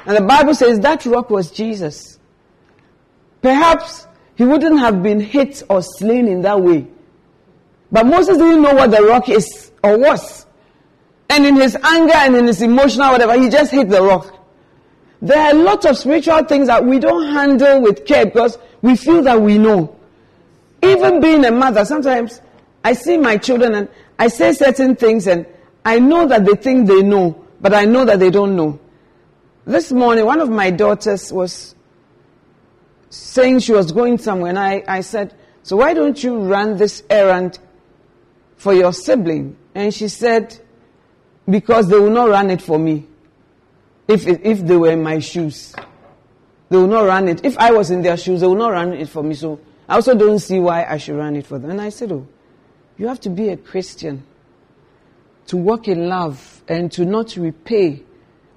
[0.07, 2.17] And the Bible says that rock was Jesus.
[3.41, 6.87] Perhaps he wouldn't have been hit or slain in that way.
[7.91, 10.45] But Moses didn't know what the rock is or was.
[11.29, 14.33] And in his anger and in his emotional whatever, he just hit the rock.
[15.21, 18.95] There are a lot of spiritual things that we don't handle with care because we
[18.95, 19.93] feel that we know.
[20.81, 22.39] Even being a mother, sometimes
[22.81, 25.45] I see my children and I say certain things and
[25.83, 28.79] I know that they think they know, but I know that they don't know.
[29.67, 31.75] This morning, one of my daughters was
[33.09, 37.03] saying she was going somewhere, and I, I said, So why don't you run this
[37.09, 37.59] errand
[38.55, 39.57] for your sibling?
[39.75, 40.57] And she said,
[41.49, 43.07] Because they will not run it for me.
[44.07, 45.75] If, if they were in my shoes,
[46.69, 47.43] they will not run it.
[47.43, 49.35] If I was in their shoes, they will not run it for me.
[49.35, 51.71] So I also don't see why I should run it for them.
[51.71, 52.25] And I said, Oh,
[52.97, 54.23] you have to be a Christian
[55.47, 58.03] to walk in love and to not repay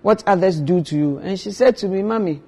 [0.02, 1.18] what others do to you.
[1.18, 2.42] And she said to me, Mommy,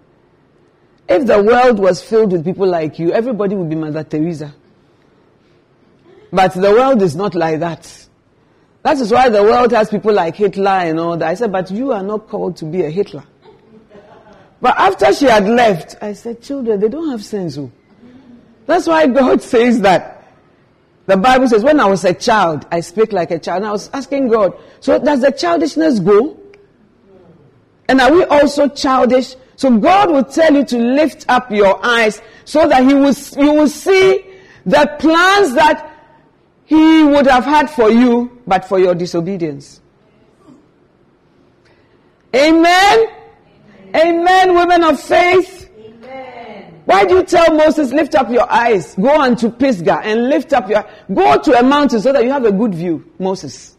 [1.09, 4.55] if the world was filled with people like you, everybody would be Mother Teresa.
[6.33, 8.07] But the world is not like that.
[8.83, 11.29] That is why the world has people like Hitler and all that.
[11.29, 13.25] I said, but you are not called to be a Hitler.
[14.61, 17.59] But after she had left, I said, children, they don't have sense.
[17.59, 17.71] Oh.
[18.67, 20.25] That's why God says that.
[21.07, 23.59] The Bible says, when I was a child, I speak like a child.
[23.59, 26.39] And I was asking God, so does the childishness go?
[27.93, 29.37] And are we also childish?
[29.57, 33.53] So God will tell you to lift up your eyes so that He will, you
[33.53, 34.25] will see
[34.65, 35.95] the plans that
[36.65, 39.83] He would have had for you, but for your disobedience.
[42.35, 42.65] Amen.
[43.95, 45.69] Amen, Amen women of faith.
[45.79, 46.81] Amen.
[46.87, 50.55] Why do you tell Moses, lift up your eyes, go on to Pisgah and lift
[50.55, 53.77] up your, go to a mountain so that you have a good view, Moses.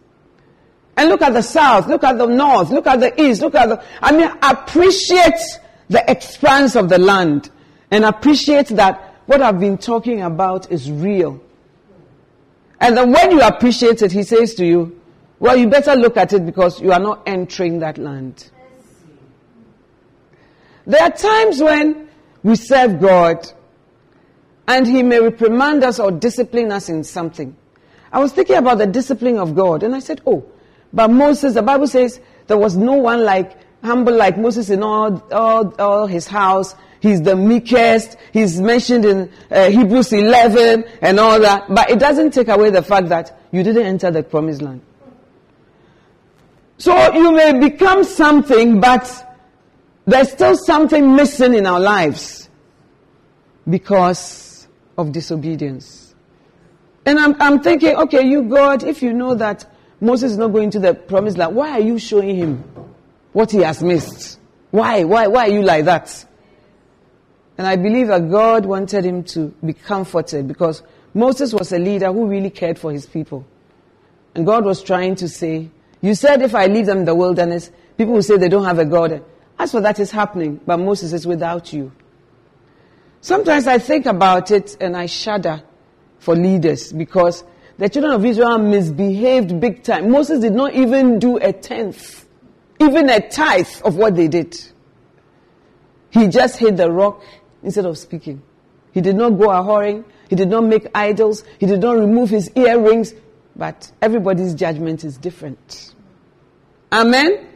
[0.96, 3.70] And look at the south, look at the north, look at the east, look at
[3.70, 5.40] the, I mean, appreciate
[5.90, 7.50] the expanse of the land
[7.90, 11.42] and appreciate that what I've been talking about is real.
[12.80, 15.00] And then when you appreciate it, he says to you,
[15.40, 18.50] well, you better look at it because you are not entering that land.
[20.86, 22.10] There are times when
[22.44, 23.52] we serve God
[24.68, 27.56] and he may reprimand us or discipline us in something.
[28.12, 30.46] I was thinking about the discipline of God and I said, oh,
[30.94, 35.22] but Moses, the Bible says there was no one like humble like Moses in all,
[35.32, 36.76] all, all his house.
[37.00, 38.16] He's the meekest.
[38.32, 41.66] He's mentioned in uh, Hebrews 11 and all that.
[41.68, 44.82] But it doesn't take away the fact that you didn't enter the promised land.
[46.78, 49.38] So you may become something, but
[50.06, 52.50] there's still something missing in our lives
[53.70, 56.16] because of disobedience.
[57.06, 59.73] And I'm, I'm thinking, okay, you God, if you know that
[60.04, 61.56] Moses is not going to the promised land.
[61.56, 62.64] Why are you showing him
[63.32, 64.38] what he has missed?
[64.70, 65.06] Why?
[65.06, 65.28] Why?
[65.28, 66.26] Why are you like that?
[67.58, 72.12] And I believe that God wanted him to be comforted because Moses was a leader
[72.12, 73.46] who really cared for his people.
[74.36, 75.70] And God was trying to say,
[76.02, 78.80] You said if I leave them in the wilderness, people will say they don't have
[78.80, 79.24] a God.
[79.58, 81.94] As for that is happening, but Moses is without you.
[83.22, 85.64] Sometimes I think about it and I shudder
[86.20, 87.46] for leaders because
[87.78, 90.12] the children of Israel misbehaved big time.
[90.12, 92.26] Moses did not even do a tenth,
[92.80, 94.60] even a tithe of what they did.
[96.12, 97.24] He just hit the rock
[97.64, 98.44] instead of speaking.
[98.92, 100.06] He did not go a.
[100.30, 101.44] He did not make idols.
[101.60, 103.14] He did not remove his earrings.
[103.56, 105.94] But everybody's judgment is different.
[106.92, 107.48] Amen?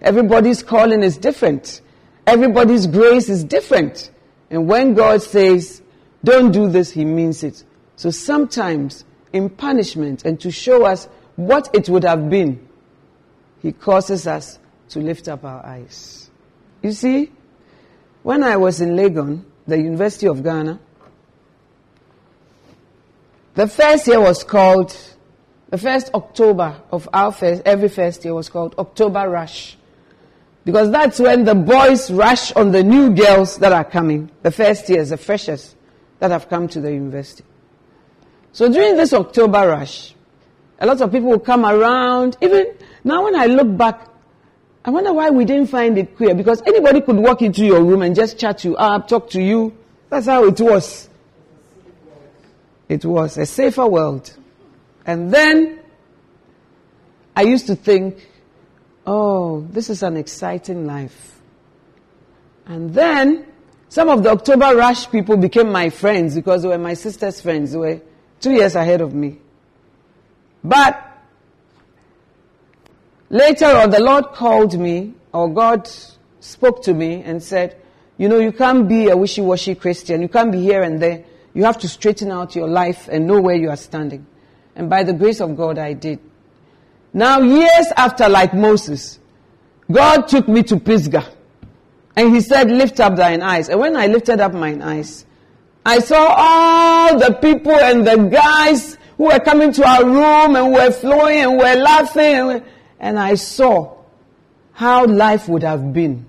[0.00, 1.80] Everybody's calling is different.
[2.26, 4.10] Everybody's grace is different.
[4.50, 5.82] And when God says,
[6.22, 7.64] don't do this, He means it.
[7.96, 9.04] So sometimes
[9.34, 12.66] in punishment and to show us what it would have been,
[13.60, 14.58] He causes us
[14.90, 16.30] to lift up our eyes.
[16.80, 17.32] You see,
[18.22, 20.78] when I was in Legon, the University of Ghana,
[23.54, 24.96] the first year was called,
[25.70, 29.76] the first October of our first, every first year was called October Rush.
[30.64, 34.88] Because that's when the boys rush on the new girls that are coming, the first
[34.88, 35.74] years, the freshers
[36.20, 37.44] that have come to the university.
[38.54, 40.14] So during this October rush,
[40.78, 42.36] a lot of people will come around.
[42.40, 42.66] Even
[43.02, 44.08] now, when I look back,
[44.84, 46.36] I wonder why we didn't find it queer.
[46.36, 49.76] Because anybody could walk into your room and just chat you up, talk to you.
[50.08, 51.08] That's how it was.
[52.88, 54.32] it was a safer world.
[55.04, 55.80] And then
[57.34, 58.24] I used to think,
[59.04, 61.40] oh, this is an exciting life.
[62.66, 63.46] And then
[63.88, 67.72] some of the October Rush people became my friends because they were my sister's friends.
[67.72, 68.00] They were
[68.44, 69.38] two years ahead of me.
[70.62, 71.02] But
[73.30, 75.88] later on, the Lord called me, or God
[76.40, 77.80] spoke to me and said,
[78.18, 80.20] You know, you can't be a wishy washy Christian.
[80.20, 81.24] You can't be here and there.
[81.54, 84.26] You have to straighten out your life and know where you are standing.
[84.76, 86.18] And by the grace of God, I did.
[87.14, 89.20] Now, years after, like Moses,
[89.90, 91.26] God took me to Pisgah.
[92.14, 93.70] And he said, Lift up thine eyes.
[93.70, 95.24] And when I lifted up mine eyes,
[95.86, 100.72] I saw all the people and the guys who were coming to our room and
[100.72, 102.64] were flowing and were laughing.
[102.98, 103.96] And I saw
[104.72, 106.26] how life would have been.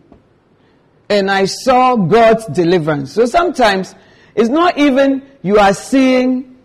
[1.10, 3.14] And I saw God's deliverance.
[3.14, 3.96] So sometimes
[4.36, 6.58] it's not even you are seeing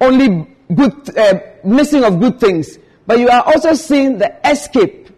[0.00, 5.10] only good, uh, missing of good things, but you are also seeing the escape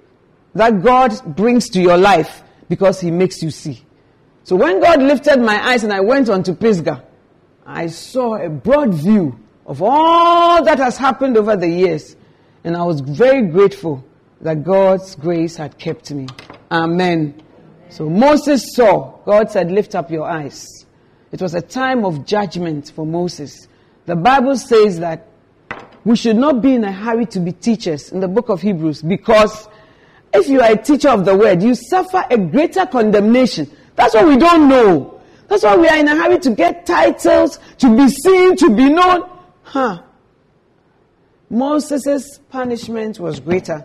[0.54, 3.84] that God brings to your life because He makes you see.
[4.44, 7.04] So when God lifted my eyes and I went on to Pisgah,
[7.66, 12.16] I saw a broad view of all that has happened over the years.
[12.64, 14.04] And I was very grateful
[14.40, 16.26] that God's grace had kept me.
[16.70, 17.42] Amen.
[17.88, 20.86] So Moses saw, God said, Lift up your eyes.
[21.32, 23.68] It was a time of judgment for Moses.
[24.06, 25.28] The Bible says that
[26.04, 29.02] we should not be in a hurry to be teachers in the book of Hebrews
[29.02, 29.68] because
[30.32, 33.70] if you are a teacher of the word, you suffer a greater condemnation.
[33.96, 35.19] That's what we don't know.
[35.50, 38.88] That's why we are in a hurry to get titles, to be seen, to be
[38.88, 39.28] known.
[39.64, 40.00] Huh.
[41.50, 43.84] Moses' punishment was greater,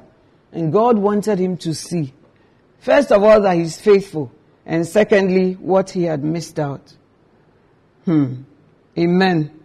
[0.52, 2.14] and God wanted him to see.
[2.78, 4.32] First of all, that he's faithful,
[4.64, 6.94] and secondly, what he had missed out.
[8.06, 8.44] Hmm.
[8.96, 9.60] Amen.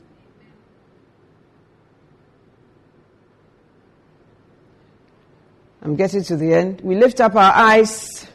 [5.83, 6.81] I'm getting to the end.
[6.81, 8.27] We lift up our eyes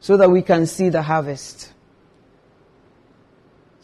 [0.00, 1.74] so that we can see the harvest.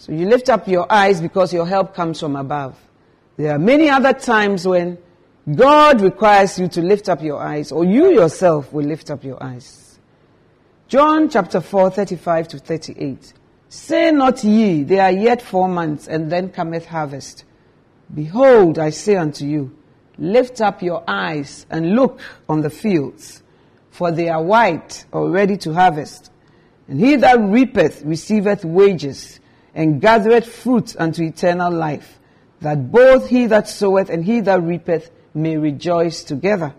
[0.05, 2.77] So you lift up your eyes because your help comes from above.
[3.39, 4.99] There are many other times when
[5.51, 9.43] God requires you to lift up your eyes, or you yourself will lift up your
[9.43, 9.99] eyes.
[10.89, 13.33] John chapter 4, 35 to 38.
[13.71, 17.47] Say not ye, there are yet four months, and then cometh harvest.
[18.15, 19.75] Behold, I say unto you,
[20.19, 23.43] Lift up your eyes and look on the fields,
[23.91, 26.31] for they are white or ready to harvest.
[26.89, 29.41] And he that reapeth receiveth wages,
[29.75, 32.19] and gathereth fruit unto eternal life,
[32.61, 36.75] that both he that soweth and he that reapeth may rejoice together.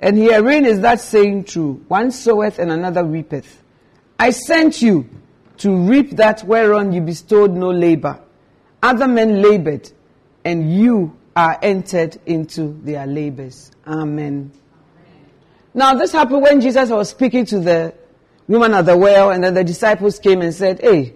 [0.00, 3.62] And herein is that saying true one soweth and another reapeth.
[4.18, 5.08] I sent you
[5.58, 8.20] to reap that whereon you bestowed no labor.
[8.82, 9.90] Other men labored,
[10.44, 13.70] and you are entered into their labors.
[13.86, 14.02] Amen.
[14.06, 14.52] Amen.
[15.72, 17.94] Now, this happened when Jesus was speaking to the
[18.46, 21.14] woman at the well, and then the disciples came and said, Hey,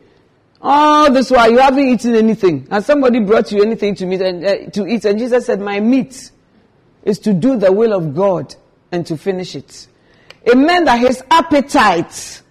[0.60, 2.66] all this while you haven't eaten anything.
[2.66, 5.04] Has somebody brought you anything to, meet and, uh, to eat?
[5.04, 6.30] And Jesus said, My meat
[7.02, 8.54] is to do the will of God
[8.90, 9.88] and to finish it.
[10.42, 12.42] It meant that his appetite,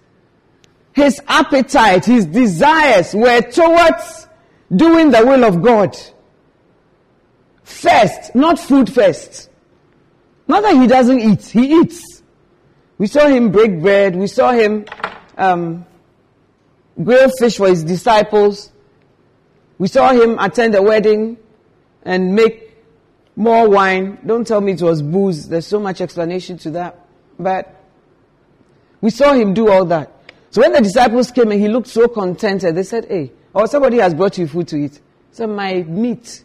[0.92, 4.28] his appetite, his desires were towards
[4.74, 5.96] doing the will of God
[7.68, 9.50] first, not food first.
[10.46, 12.22] Not that he doesn't eat, he eats.
[12.96, 14.86] We saw him break bread, we saw him
[15.36, 15.86] um,
[17.02, 18.70] grill fish for his disciples.
[19.78, 21.38] We saw him attend a wedding
[22.02, 22.76] and make
[23.36, 24.18] more wine.
[24.26, 27.06] Don't tell me it was booze, there's so much explanation to that.
[27.38, 27.74] But
[29.00, 30.12] we saw him do all that.
[30.50, 33.98] So when the disciples came and he looked so contented, they said, Hey, or somebody
[33.98, 35.00] has brought you food to eat.
[35.30, 36.42] So my meat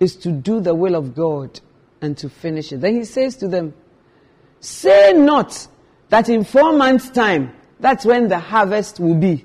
[0.00, 1.60] is to do the will of God
[2.00, 2.80] and to finish it.
[2.80, 3.74] Then he says to them,
[4.60, 5.68] Say not
[6.08, 9.44] that in four months' time, that's when the harvest will be.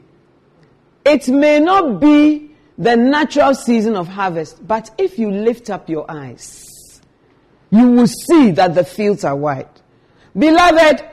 [1.08, 6.10] It may not be the natural season of harvest, but if you lift up your
[6.10, 7.01] eyes,
[7.72, 9.82] you will see that the fields are white.
[10.38, 11.03] Beloved,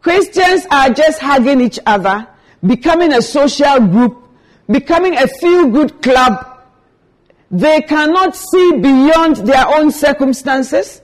[0.00, 2.28] Christians are just hugging each other,
[2.64, 4.28] becoming a social group,
[4.70, 6.58] becoming a feel good club,
[7.50, 11.00] they cannot see beyond their own circumstances.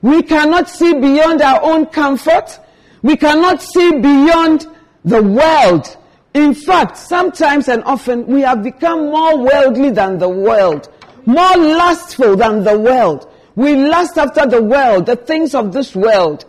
[0.00, 2.60] We cannot see beyond our own comfort.
[3.02, 4.66] We cannot see beyond
[5.04, 5.96] the world.
[6.34, 10.88] In fact, sometimes and often we have become more worldly than the world,
[11.26, 13.30] more lustful than the world.
[13.56, 16.44] We lust after the world, the things of this world,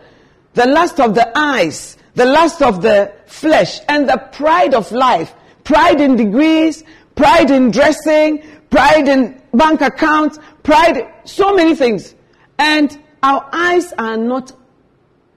[0.54, 5.34] the lust of the eyes, the lust of the flesh, and the pride of life.
[5.64, 6.84] Pride in degrees,
[7.16, 12.14] pride in dressing, pride in bank accounts, pride, so many things.
[12.58, 14.52] And our eyes are not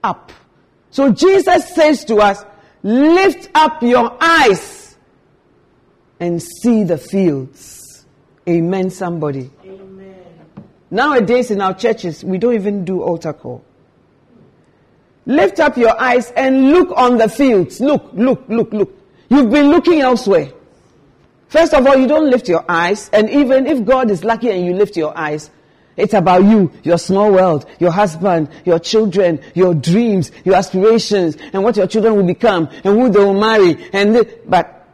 [0.03, 0.31] up.
[0.91, 2.43] So Jesus says to us,
[2.83, 4.95] lift up your eyes
[6.19, 8.05] and see the fields.
[8.47, 9.49] Amen, somebody.
[9.65, 10.15] Amen.
[10.91, 13.63] Nowadays in our churches, we don't even do altar call.
[15.25, 17.79] Lift up your eyes and look on the fields.
[17.79, 18.93] Look, look, look, look.
[19.29, 20.51] You've been looking elsewhere.
[21.47, 24.65] First of all, you don't lift your eyes, and even if God is lucky and
[24.65, 25.49] you lift your eyes,
[25.95, 31.63] it's about you, your small world, your husband, your children, your dreams, your aspirations, and
[31.63, 33.89] what your children will become, and who they will marry.
[33.93, 34.87] And li- but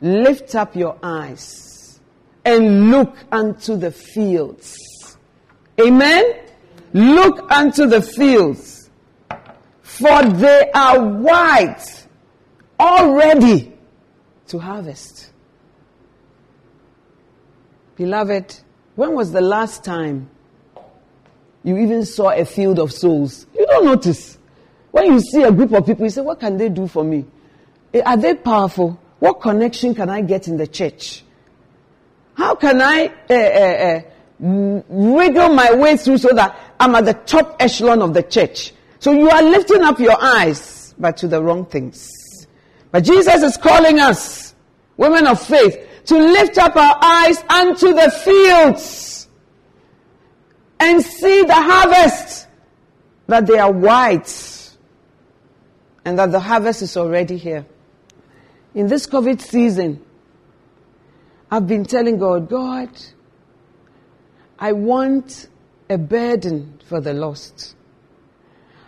[0.00, 2.00] lift up your eyes
[2.44, 4.76] and look unto the fields.
[5.80, 6.24] Amen.
[6.92, 8.90] Look unto the fields,
[9.82, 12.06] for they are white,
[12.78, 13.72] already
[14.48, 15.32] to harvest.
[17.96, 18.60] Beloved,
[18.94, 20.28] when was the last time
[21.64, 23.46] you even saw a field of souls?
[23.54, 24.38] You don't notice.
[24.90, 27.24] When you see a group of people, you say, What can they do for me?
[27.94, 28.98] Eh, are they powerful?
[29.18, 31.24] What connection can I get in the church?
[32.34, 37.14] How can I uh, uh, uh, wiggle my way through so that I'm at the
[37.14, 38.72] top echelon of the church?
[38.98, 42.08] So you are lifting up your eyes, but to the wrong things.
[42.90, 44.54] But Jesus is calling us,
[44.96, 49.28] women of faith, to lift up our eyes unto the fields
[50.80, 52.48] and see the harvest,
[53.28, 54.76] that they are white
[56.04, 57.64] and that the harvest is already here.
[58.74, 60.04] In this COVID season,
[61.50, 62.90] I've been telling God, God,
[64.58, 65.48] I want
[65.88, 67.76] a burden for the lost.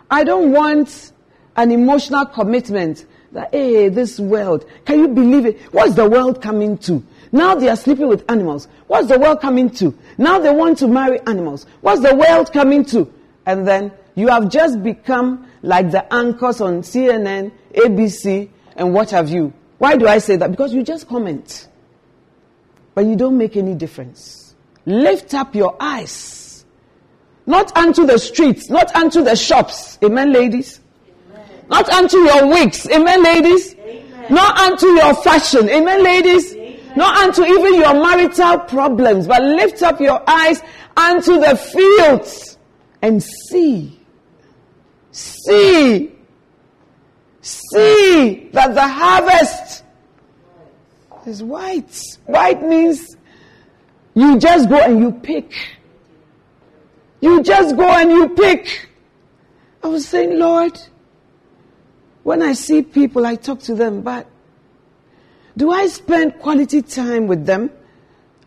[0.09, 1.11] I don't want
[1.55, 3.05] an emotional commitment
[3.35, 5.61] that, hey, this world, can you believe it?
[5.73, 7.03] What's the world coming to?
[7.31, 8.69] Now they are sleeping with animals.
[8.87, 9.93] What's the world coming to?
[10.17, 11.65] Now they want to marry animals.
[11.81, 13.13] What's the world coming to?
[13.45, 19.29] And then you have just become like the anchors on CNN, ABC, and what have
[19.29, 19.53] you.
[19.79, 20.49] Why do I say that?
[20.49, 21.67] Because you just comment.
[22.93, 24.55] But you don't make any difference.
[24.85, 26.63] Lift up your eyes.
[27.45, 29.99] Not unto the streets, not unto the shops.
[30.01, 30.79] Amen, ladies?
[31.69, 32.87] Not unto your wigs.
[32.89, 33.75] Amen, ladies?
[33.75, 34.25] Amen.
[34.29, 35.69] Not unto your fashion.
[35.69, 36.53] Amen, ladies?
[36.53, 36.79] Amen.
[36.95, 40.61] Not unto even your marital problems, but lift up your eyes
[40.95, 42.57] unto the fields
[43.01, 43.99] and see.
[45.11, 46.11] See.
[47.41, 49.83] See that the harvest
[51.25, 51.95] is white.
[52.25, 53.17] White means
[54.15, 55.51] you just go and you pick.
[57.21, 58.89] You just go and you pick.
[59.83, 60.79] I was saying, Lord,
[62.25, 64.25] when I see people, I talk to them, but
[65.55, 67.69] do I spend quality time with them?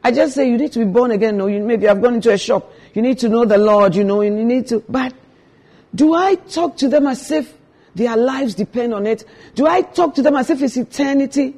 [0.02, 1.36] I just say, you need to be born again.
[1.36, 2.72] No, you, maybe I've gone into a shop.
[2.92, 4.82] You need to know the Lord, you know, you need to.
[4.88, 5.14] But
[5.94, 7.56] do I talk to them as if
[7.94, 9.24] their lives depend on it?
[9.54, 11.54] Do I talk to them as if it's eternity?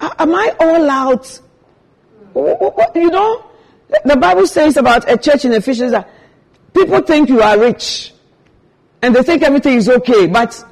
[0.00, 1.40] Am I all out?
[2.36, 3.50] You know,
[4.04, 6.08] the Bible says about a church in Ephesians that
[6.72, 8.14] people think you are rich
[9.02, 10.64] and they think everything is okay, but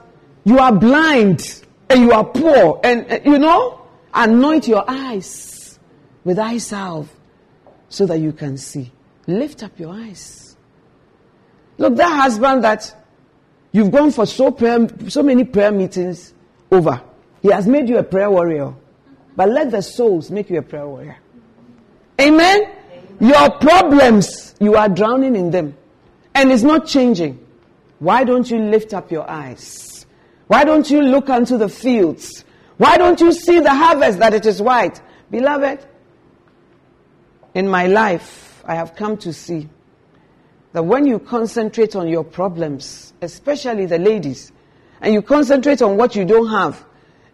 [0.44, 3.80] you are blind and you are poor and, uh, you know,
[4.12, 5.78] anoint your eyes
[6.24, 7.10] with eye salve
[7.88, 8.92] so that you can see.
[9.26, 10.56] Lift up your eyes.
[11.78, 12.94] Look, that husband that
[13.72, 16.34] you've gone for so prayer, so many prayer meetings
[16.70, 17.02] over,
[17.42, 18.74] he has made you a prayer warrior.
[19.36, 21.16] But let the souls make you a prayer warrior.
[22.20, 22.62] Amen?
[22.62, 23.16] Amen?
[23.20, 25.76] Your problems, you are drowning in them.
[26.34, 27.44] And it's not changing.
[27.98, 29.83] Why don't you lift up your eyes?
[30.54, 32.44] Why don't you look unto the fields?
[32.76, 35.02] Why don't you see the harvest that it is white?
[35.28, 35.84] Beloved,
[37.54, 39.68] in my life, I have come to see
[40.72, 44.52] that when you concentrate on your problems, especially the ladies,
[45.00, 46.84] and you concentrate on what you don't have,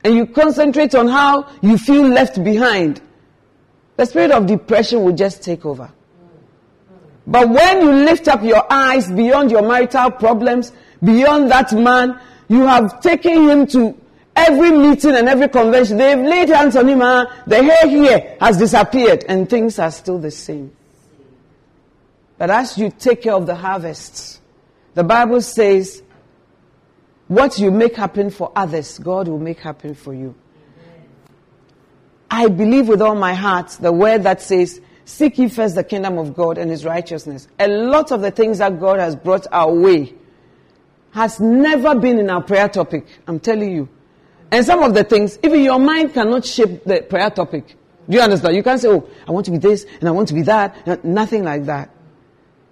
[0.02, 3.02] and you concentrate on how you feel left behind,
[3.96, 5.92] the spirit of depression will just take over.
[7.26, 10.72] But when you lift up your eyes beyond your marital problems,
[11.04, 12.18] beyond that man,
[12.50, 13.96] you have taken him to
[14.34, 15.98] every meeting and every convention.
[15.98, 17.00] They've laid hands on him.
[17.00, 20.72] Uh, the hair here has disappeared and things are still the same.
[22.38, 24.40] But as you take care of the harvest,
[24.94, 26.02] the Bible says,
[27.28, 30.34] what you make happen for others, God will make happen for you.
[32.28, 36.18] I believe with all my heart the word that says, Seek ye first the kingdom
[36.18, 37.46] of God and his righteousness.
[37.60, 40.14] A lot of the things that God has brought our way
[41.12, 43.06] has never been in our prayer topic.
[43.26, 43.88] I'm telling you.
[44.52, 47.76] And some of the things, even your mind cannot shape the prayer topic.
[48.08, 48.56] Do you understand?
[48.56, 51.04] You can't say, oh, I want to be this and I want to be that.
[51.04, 51.90] Nothing like that.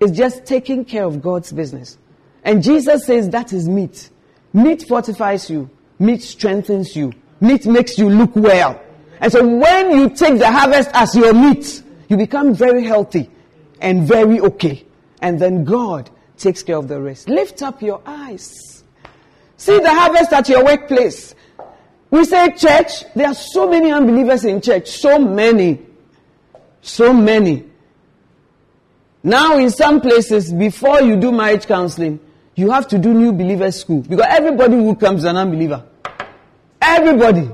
[0.00, 1.98] It's just taking care of God's business.
[2.44, 4.10] And Jesus says that is meat.
[4.52, 5.70] Meat fortifies you.
[5.98, 7.12] Meat strengthens you.
[7.40, 8.80] Meat makes you look well.
[9.20, 13.30] And so when you take the harvest as your meat, you become very healthy
[13.80, 14.86] and very okay.
[15.20, 17.28] And then God takes care of the rest.
[17.28, 18.84] Lift up your eyes.
[19.56, 21.34] See the harvest at your workplace.
[22.10, 24.88] We say church, there are so many unbelievers in church.
[24.88, 25.80] So many.
[26.80, 27.64] So many.
[29.22, 32.20] Now, in some places, before you do marriage counseling,
[32.54, 35.84] you have to do new believer school because everybody who comes is an unbeliever.
[36.80, 37.50] Everybody.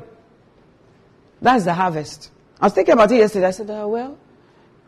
[1.41, 2.30] That's the harvest.
[2.61, 3.47] I was thinking about it yesterday.
[3.47, 4.18] I said, oh, well,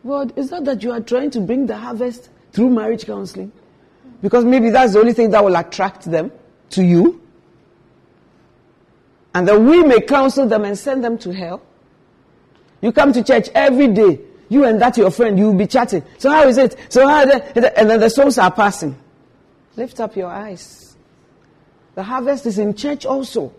[0.05, 3.51] God, is that that you are trying to bring the harvest through marriage counseling?
[4.21, 6.31] Because maybe that's the only thing that will attract them
[6.71, 7.21] to you.
[9.33, 11.61] And then we may counsel them and send them to hell.
[12.81, 14.19] You come to church every day.
[14.49, 16.03] You and that your friend, you will be chatting.
[16.17, 16.75] So how is it?
[16.89, 18.97] So how, and then the souls are passing.
[19.75, 20.95] Lift up your eyes.
[21.95, 23.53] The harvest is in church also.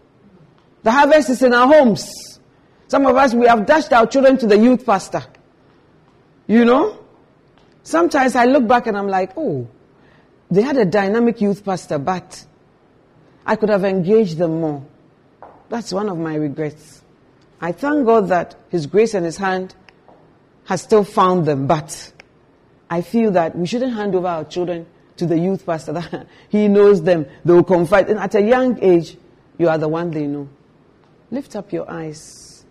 [0.83, 2.41] The harvest is in our homes.
[2.89, 5.23] Some of us, we have dashed our children to the youth pastor.
[6.47, 6.99] You know?
[7.83, 9.69] Sometimes I look back and I'm like, oh,
[10.51, 12.45] they had a dynamic youth pastor, but
[13.45, 14.85] I could have engaged them more.
[15.69, 17.03] That's one of my regrets.
[17.61, 19.75] I thank God that His grace and His hand
[20.65, 22.13] has still found them, but
[22.91, 24.87] I feel that we shouldn't hand over our children
[25.17, 26.27] to the youth pastor.
[26.49, 27.27] he knows them.
[27.45, 28.09] They will confide.
[28.09, 29.17] And at a young age,
[29.59, 30.49] you are the one they know.
[31.31, 32.65] Lift up your eyes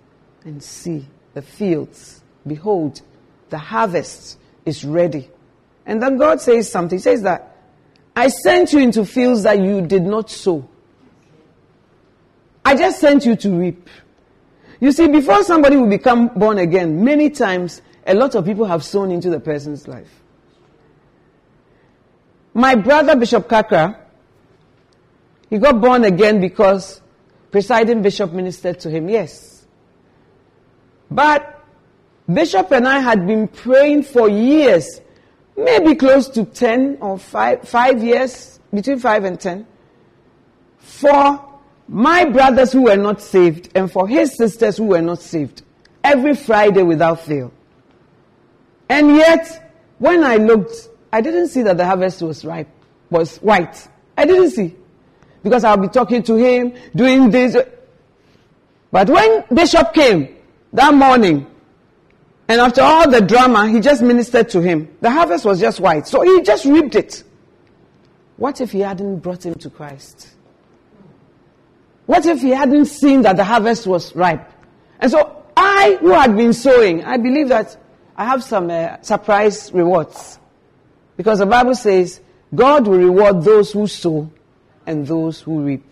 [0.43, 2.21] and see the fields.
[2.45, 3.01] Behold,
[3.49, 5.29] the harvest is ready.
[5.85, 6.97] And then God says something.
[6.97, 7.56] He says that
[8.17, 10.67] I sent you into fields that you did not sow.
[12.65, 13.87] I just sent you to reap.
[14.79, 18.83] You see, before somebody will become born again, many times a lot of people have
[18.83, 20.09] sown into the person's life.
[22.55, 23.99] My brother, Bishop Kakra,
[25.51, 26.99] he got born again because
[27.51, 29.67] presiding bishop ministered to him, yes.
[31.11, 31.63] But
[32.33, 35.01] Bishop and I had been praying for years,
[35.57, 39.67] maybe close to 10 or 5, five years, between 5 and 10,
[40.77, 41.43] for
[41.87, 45.63] my brothers who were not saved and for his sisters who were not saved.
[46.03, 47.51] Every Friday without fail.
[48.89, 52.69] And yet, when I looked, I didn't see that the harvest was ripe,
[53.09, 53.87] was white.
[54.17, 54.75] I didn't see.
[55.43, 57.57] Because I'll be talking to him, doing this.
[58.91, 60.35] But when Bishop came
[60.73, 61.47] that morning,
[62.49, 64.95] and after all the drama, he just ministered to him.
[65.01, 66.07] The harvest was just white.
[66.07, 67.23] So he just reaped it.
[68.37, 70.29] What if he hadn't brought him to Christ?
[72.05, 74.49] What if he hadn't seen that the harvest was ripe?
[74.99, 77.75] And so I, who had been sowing, I believe that
[78.15, 80.39] I have some uh, surprise rewards.
[81.17, 82.21] Because the Bible says,
[82.55, 84.31] God will reward those who sow
[84.85, 85.83] and those who reap.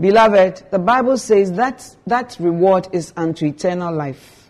[0.00, 4.41] Beloved, the Bible says that that reward is unto eternal life.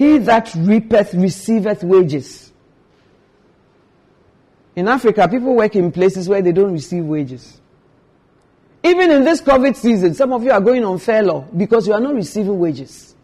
[0.00, 2.50] He that reapeth receiveth wages.
[4.74, 7.60] In Africa, people work in places where they don't receive wages.
[8.82, 12.00] Even in this COVID season, some of you are going on furlough because you are
[12.00, 13.14] not receiving wages.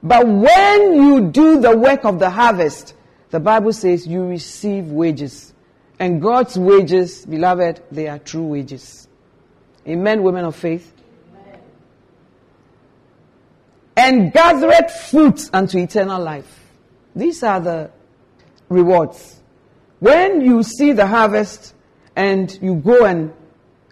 [0.00, 2.94] But when you do the work of the harvest,
[3.30, 5.52] the Bible says you receive wages.
[5.98, 9.08] And God's wages, beloved, they are true wages.
[9.88, 10.94] Amen, women of faith.
[11.34, 11.60] Amen.
[14.02, 16.48] And gathereth fruit unto eternal life.
[17.14, 17.90] These are the
[18.70, 19.40] rewards.
[19.98, 21.74] When you see the harvest
[22.16, 23.32] and you go and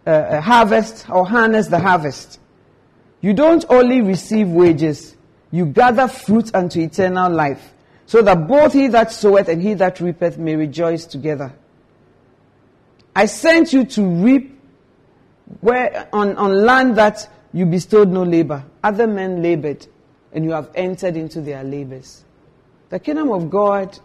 [0.08, 2.40] uh, uh, harvest or harness the harvest.
[3.20, 5.14] You don't only receive wages,
[5.50, 7.74] you gather fruit unto eternal life,
[8.06, 11.52] so that both he that soweth and he that reapeth may rejoice together.
[13.14, 14.58] I sent you to reap
[15.60, 18.64] where, on, on land that you bestowed no labor.
[18.82, 19.86] Other men labored,
[20.32, 22.24] and you have entered into their labors.
[22.90, 23.98] The kingdom of God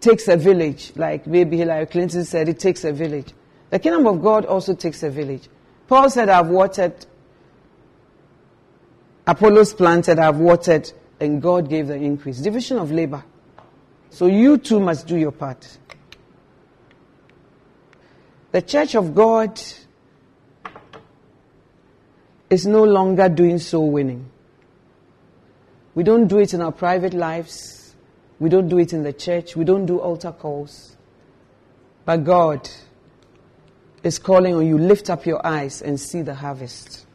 [0.00, 3.32] takes a village, like maybe Hillary Clinton said, it takes a village.
[3.70, 5.48] The kingdom of God also takes a village.
[5.86, 7.06] Paul said, I've watered,
[9.26, 12.38] Apollos planted, I've watered, and God gave the increase.
[12.38, 13.24] Division of labor.
[14.10, 15.78] So you too must do your part.
[18.50, 19.60] The church of God
[22.50, 24.28] is no longer doing soul winning.
[25.94, 27.94] We don't do it in our private lives.
[28.38, 29.56] We don't do it in the church.
[29.56, 30.96] We don't do altar calls.
[32.04, 32.68] But God
[34.02, 34.78] is calling on you.
[34.78, 37.06] Lift up your eyes and see the harvest.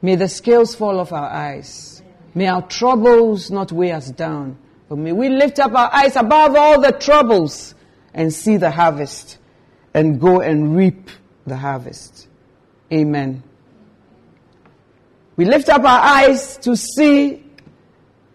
[0.00, 2.02] May the scales fall off our eyes
[2.34, 4.56] May our troubles not weigh us down,
[4.88, 7.74] but may we lift up our eyes above all the troubles
[8.14, 9.38] and see the harvest
[9.92, 11.10] and go and reap
[11.46, 12.28] the harvest.
[12.92, 13.42] Amen.
[15.36, 17.44] We lift up our eyes to see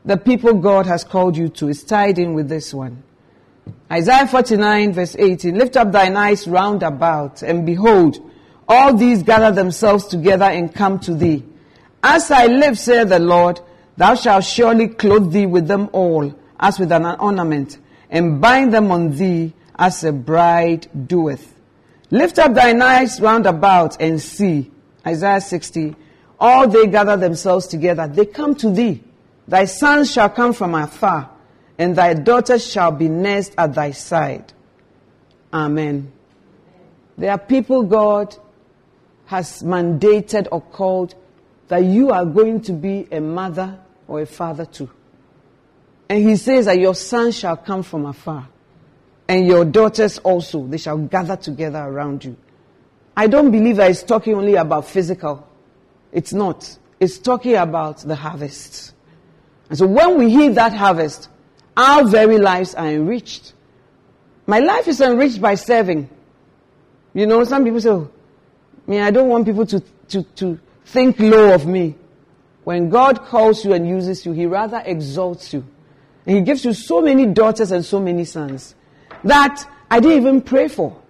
[0.08, 1.68] the people God has called you to.
[1.68, 3.04] is tied in with this one.
[3.92, 5.56] Isaiah 49 verse 18.
[5.58, 8.18] Lift up thine eyes round about and behold,
[8.70, 11.44] all these gather themselves together and come to thee.
[12.02, 13.60] As I live, saith the Lord,
[13.98, 17.78] thou shalt surely clothe thee with them all, as with an ornament,
[18.10, 21.54] and bind them on thee as a bride doeth.
[22.12, 24.72] Lift up thine eyes round about and see.
[25.06, 25.96] Isaiah 60.
[26.40, 28.08] All they gather themselves together.
[28.08, 29.04] They come to thee.
[29.48, 31.30] Thy sons shall come from afar,
[31.78, 34.52] and thy daughters shall be nursed at thy side.
[35.54, 36.12] Amen.
[37.18, 38.36] There are people God
[39.26, 41.16] has mandated or called
[41.68, 44.90] that you are going to be a mother or a father to.
[46.10, 48.48] And he says that your sons shall come from afar
[49.28, 52.38] and your daughters also, they shall gather together around you.
[53.16, 55.48] I don't believe that it's talking only about physical.
[56.12, 56.78] It's not.
[57.00, 58.94] It's talking about the harvest.
[59.70, 61.30] And so when we hear that harvest,
[61.76, 63.54] our very lives are enriched.
[64.46, 66.10] My life is enriched by serving.
[67.14, 68.10] You know, some people say, oh,
[68.86, 71.96] me, I don't want people to, to, to think low of me.
[72.64, 75.66] When God calls you and uses you, He rather exalts you.
[76.26, 78.76] And He gives you so many daughters and so many sons
[79.24, 81.02] that I didn't even pray for.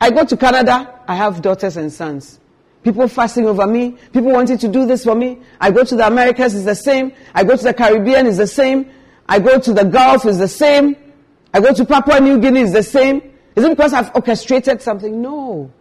[0.00, 2.38] I go to Canada, I have daughters and sons.
[2.86, 5.40] People fasting over me, people wanting to do this for me.
[5.60, 7.12] I go to the Americas, it's the same.
[7.34, 8.88] I go to the Caribbean, it's the same.
[9.28, 10.94] I go to the Gulf, it's the same.
[11.52, 13.22] I go to Papua New Guinea, it's the same.
[13.56, 15.20] Is it because I've orchestrated something?
[15.20, 15.72] No.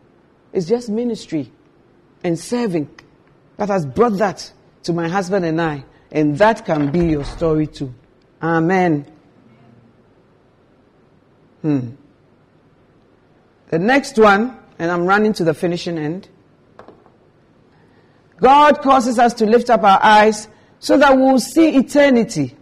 [0.52, 1.52] It's just ministry
[2.24, 2.90] and serving
[3.58, 4.52] that has brought that
[4.82, 5.86] to my husband and I.
[6.12, 7.94] And that can be your story too.
[8.42, 9.06] Amen.
[11.62, 11.90] Hmm.
[13.70, 16.30] The next one, and I'm running to the finishing end.
[18.40, 20.48] God causes us to lift up our eyes
[20.80, 22.56] so that we'll see eternity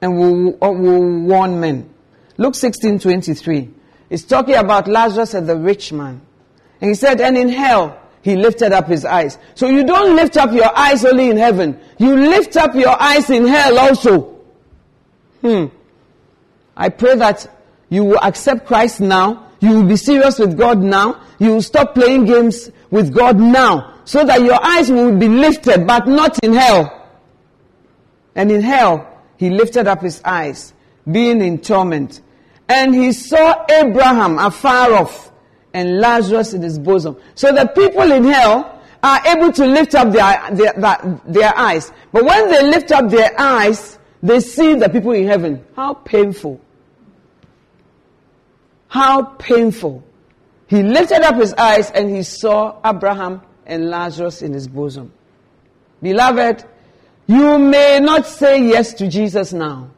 [0.00, 1.92] and we'll, we'll warn men.
[2.36, 3.70] Luke 16 23
[4.10, 6.20] is talking about Lazarus and the rich man.
[6.80, 9.38] And he said, and in hell, he lifted up his eyes.
[9.54, 11.80] So you don't lift up your eyes only in heaven.
[11.98, 14.36] You lift up your eyes in hell also.
[15.40, 15.66] Hmm.
[16.76, 17.50] I pray that
[17.88, 19.50] you will accept Christ now.
[19.60, 21.20] You will be serious with God now.
[21.38, 23.97] You will stop playing games with God now.
[24.08, 27.06] So that your eyes will be lifted, but not in hell.
[28.34, 29.06] And in hell,
[29.36, 30.72] he lifted up his eyes,
[31.12, 32.22] being in torment.
[32.70, 35.30] And he saw Abraham afar off
[35.74, 37.18] and Lazarus in his bosom.
[37.34, 41.92] So the people in hell are able to lift up their, their, their, eyes.
[42.10, 45.62] But when they lift up their eyes, they see the people in heaven.
[45.76, 46.58] How painful.
[48.86, 50.02] How painful.
[50.66, 55.12] He lifted up his eyes and he saw Abraham and Lazarus in his bosom.
[56.02, 56.64] Beloved,
[57.26, 59.90] you may not say yes to Jesus now,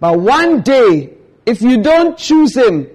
[0.00, 1.14] but one day,
[1.46, 2.88] if you don't choose him,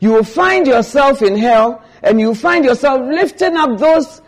[0.00, 4.20] you will find yourself in hell and you'll find yourself lifting up those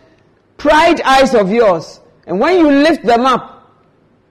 [0.56, 2.00] pride eyes of yours.
[2.26, 3.72] And when you lift them up,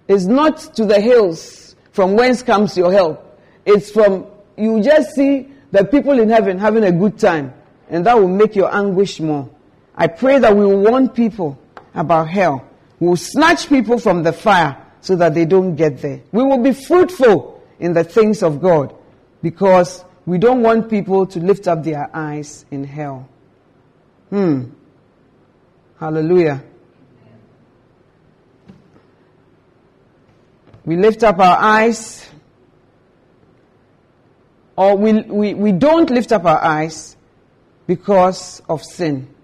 [0.07, 3.39] it's not to the hills from whence comes your help.
[3.65, 4.25] It's from,
[4.57, 7.53] you just see the people in heaven having a good time,
[7.89, 9.49] and that will make your anguish more.
[9.97, 11.57] I pray that we will warn people
[11.93, 12.67] about hell.
[12.99, 16.21] We will snatch people from the fire so that they don't get there.
[16.31, 18.93] We will be fruitful in the things of God
[19.41, 23.29] because we don't want people to lift up their eyes in hell.
[24.29, 24.65] Hmm.
[25.99, 26.63] Hallelujah.
[30.83, 32.27] We lift up our eyes
[34.75, 37.15] or we, we, we don't lift up our eyes
[37.87, 39.34] because of sin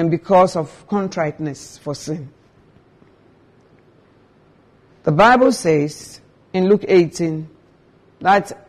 [0.00, 2.32] and because of contriteness for sin.
[5.04, 6.20] The Bible says
[6.52, 7.48] in Luke 18
[8.20, 8.66] that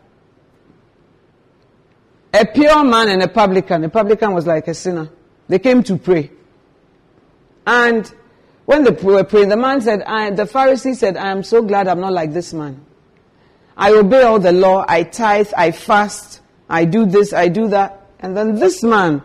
[2.33, 5.09] a pure man and a publican, a publican was like a sinner,
[5.47, 6.31] they came to pray.
[7.65, 8.11] And
[8.65, 11.87] when they were praying, the man said, I the Pharisee said, I am so glad
[11.87, 12.85] I'm not like this man.
[13.75, 18.05] I obey all the law, I tithe, I fast, I do this, I do that.
[18.19, 19.23] And then this man,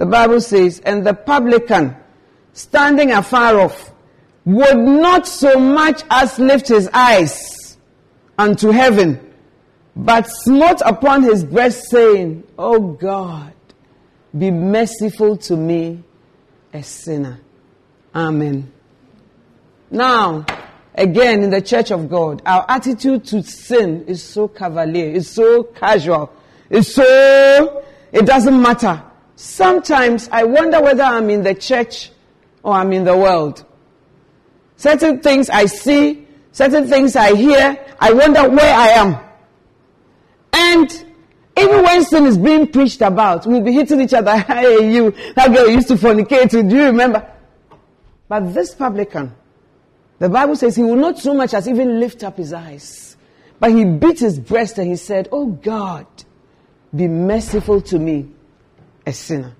[0.00, 1.94] the Bible says, and the publican,
[2.54, 3.92] standing afar off,
[4.46, 7.76] would not so much as lift his eyes
[8.38, 9.20] unto heaven,
[9.94, 13.52] but smote upon his breast, saying, O God,
[14.38, 16.02] be merciful to me,
[16.72, 17.38] a sinner.
[18.14, 18.72] Amen.
[19.90, 20.46] Now,
[20.94, 25.62] again, in the church of God, our attitude to sin is so cavalier, it's so
[25.62, 26.32] casual,
[26.70, 29.04] it's so, it doesn't matter.
[29.40, 32.10] Sometimes I wonder whether I'm in the church
[32.62, 33.64] or I'm in the world.
[34.76, 39.18] Certain things I see, certain things I hear, I wonder where I am.
[40.52, 41.04] And
[41.56, 44.36] even when sin is being preached about, we'll be hitting each other.
[44.46, 46.52] Hey, you, that girl used to fornicate.
[46.52, 47.26] with, Do you remember?
[48.28, 49.34] But this publican,
[50.18, 53.16] the Bible says he will not so much as even lift up his eyes.
[53.58, 56.06] But he beat his breast and he said, Oh God,
[56.94, 58.28] be merciful to me,
[59.10, 59.54] a sinner.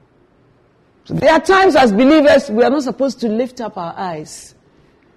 [1.05, 4.55] So there are times as believers we are not supposed to lift up our eyes.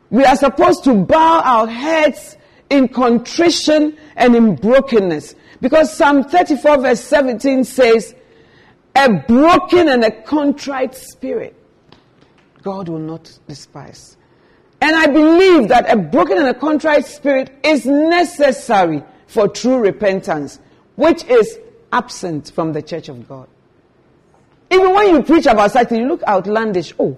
[0.09, 2.37] We are supposed to bow our heads
[2.69, 5.35] in contrition and in brokenness.
[5.61, 8.15] Because Psalm 34 verse 17 says,
[8.95, 11.55] a broken and a contrite spirit,
[12.61, 14.17] God will not despise.
[14.81, 20.59] And I believe that a broken and a contrite spirit is necessary for true repentance,
[20.95, 21.57] which is
[21.91, 23.47] absent from the church of God.
[24.73, 26.93] Even when you preach about something, you look outlandish.
[26.97, 27.15] Oh,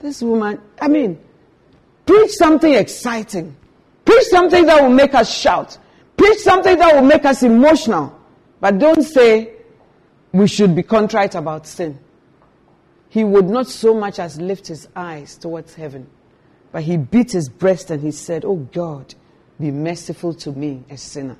[0.00, 1.18] this woman, I mean,
[2.06, 3.56] preach something exciting.
[4.04, 5.76] Preach something that will make us shout.
[6.16, 8.16] Preach something that will make us emotional.
[8.60, 9.54] But don't say
[10.32, 11.98] we should be contrite about sin.
[13.08, 16.06] He would not so much as lift his eyes towards heaven,
[16.70, 19.14] but he beat his breast and he said, Oh God,
[19.58, 21.36] be merciful to me, a sinner.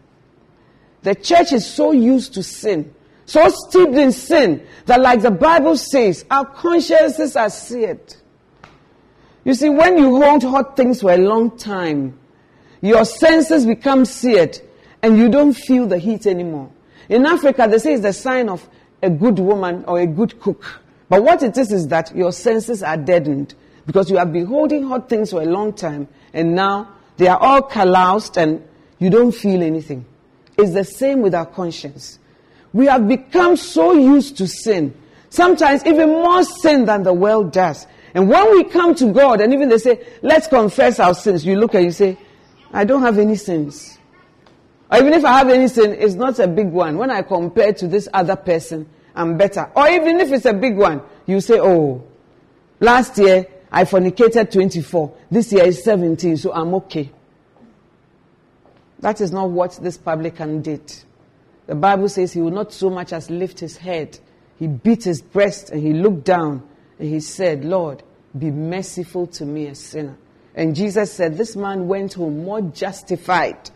[1.02, 2.92] The church is so used to sin,
[3.28, 8.14] so steeped in sin, that like the Bible says, our consciences are seared.
[9.44, 12.18] You see, when you hold hot things for a long time,
[12.80, 14.58] your senses become seared
[15.02, 16.70] and you don't feel the heat anymore.
[17.10, 18.66] In Africa, they say it's the sign of
[19.02, 20.80] a good woman or a good cook.
[21.10, 23.54] But what it is is that your senses are deadened
[23.84, 27.38] because you have been holding hot things for a long time and now they are
[27.38, 28.66] all calloused and
[28.98, 30.06] you don't feel anything.
[30.56, 32.18] It's the same with our conscience.
[32.72, 34.94] We have become so used to sin,
[35.30, 37.86] sometimes even more sin than the world does.
[38.14, 41.56] And when we come to God and even they say, let's confess our sins, you
[41.56, 42.18] look and you say,
[42.72, 43.98] I don't have any sins.
[44.90, 46.96] Or even if I have any sin, it's not a big one.
[46.96, 49.70] When I compare to this other person, I'm better.
[49.74, 52.04] Or even if it's a big one, you say, oh,
[52.80, 55.14] last year I fornicated 24.
[55.30, 57.10] This year is 17, so I'm okay.
[59.00, 60.92] That is not what this publican did.
[61.68, 64.18] The Bible says he would not so much as lift his head.
[64.58, 66.66] He beat his breast and he looked down
[66.98, 68.02] and he said, Lord,
[68.36, 70.16] be merciful to me, a sinner.
[70.54, 73.70] And Jesus said, This man went home more justified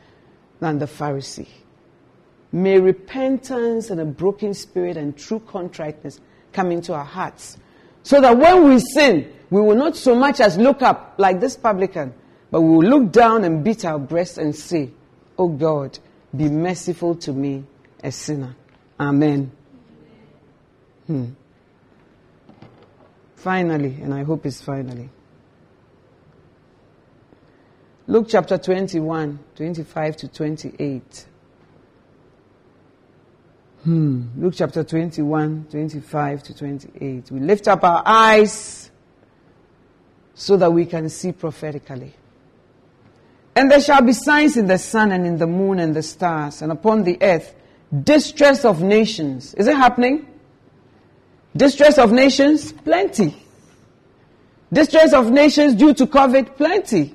[0.58, 1.48] than the Pharisee.
[2.50, 6.18] May repentance and a broken spirit and true contriteness
[6.54, 7.58] come into our hearts.
[8.04, 11.56] So that when we sin, we will not so much as look up like this
[11.56, 12.14] publican,
[12.50, 14.90] but we will look down and beat our breast and say,
[15.38, 15.98] Oh God,
[16.34, 17.64] be merciful to me,
[18.02, 18.54] a sinner.
[18.98, 19.50] Amen.
[21.06, 21.30] Hmm.
[23.36, 25.10] Finally, and I hope it's finally.
[28.06, 31.26] Luke chapter 21, 25 to 28.
[33.84, 34.26] Hmm.
[34.36, 37.30] Luke chapter 21, 25 to 28.
[37.30, 38.90] We lift up our eyes
[40.34, 42.14] so that we can see prophetically.
[43.54, 46.62] And there shall be signs in the sun and in the moon and the stars,
[46.62, 47.54] and upon the earth,
[48.00, 49.54] distress of nations.
[49.54, 50.26] Is it happening?
[51.56, 52.72] Distress of nations?
[52.72, 53.36] Plenty.
[54.72, 56.56] Distress of nations due to COVID?
[56.56, 57.14] Plenty.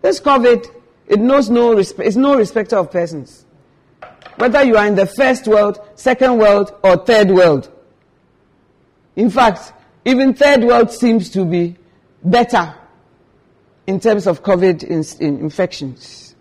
[0.00, 0.66] This COVID,
[1.06, 3.44] it knows no respect, it's no respecter of persons.
[4.36, 7.70] Whether you are in the first world, second world, or third world.
[9.16, 9.72] In fact,
[10.04, 11.76] even third world seems to be
[12.24, 12.74] better
[13.86, 16.36] in terms of COVID in, in infections.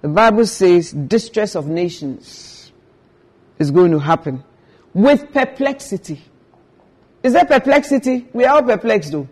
[0.00, 2.51] The Bible says distress of nations
[3.62, 4.44] is going to happen
[4.92, 6.20] with perplexity.
[7.22, 8.26] Is there perplexity?
[8.32, 9.28] We are all perplexed though.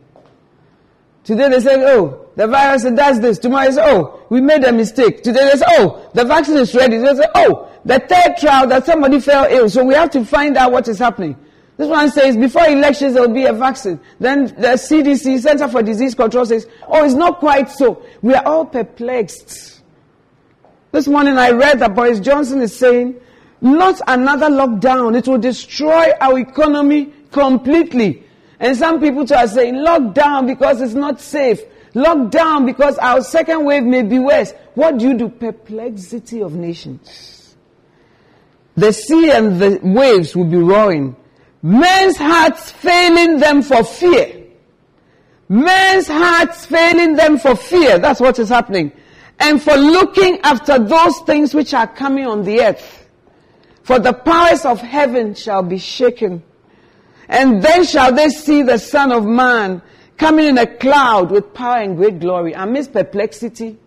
[1.24, 3.38] Today they say, oh, the virus does this.
[3.38, 5.22] Tomorrow they say, oh, we made a mistake.
[5.22, 6.96] Today they say, oh, the vaccine is ready.
[6.96, 9.68] They say, oh, the third trial that somebody fell ill.
[9.68, 11.36] So we have to find out what is happening.
[11.76, 14.00] This one says before elections there will be a vaccine.
[14.18, 18.04] Then the CDC, Center for Disease Control, says, oh, it's not quite so.
[18.22, 19.80] We are all perplexed.
[20.92, 23.20] This morning I read that Boris Johnson is saying,
[23.60, 25.16] not another lockdown.
[25.16, 28.24] It will destroy our economy completely.
[28.58, 31.60] And some people are saying, lockdown because it's not safe.
[31.94, 34.52] Lockdown because our second wave may be worse.
[34.74, 35.28] What do you do?
[35.28, 37.56] Perplexity of nations.
[38.76, 41.16] The sea and the waves will be roaring
[41.62, 44.46] men's hearts failing them for fear.
[45.48, 47.98] Men's hearts failing them for fear.
[47.98, 48.92] That's what is happening.
[49.38, 52.99] And for looking after those things which are coming on the earth.
[53.82, 56.42] For the powers of heaven shall be shaken.
[57.28, 59.82] And then shall they see the Son of Man
[60.16, 62.52] coming in a cloud with power and great glory.
[62.52, 63.78] Amidst perplexity,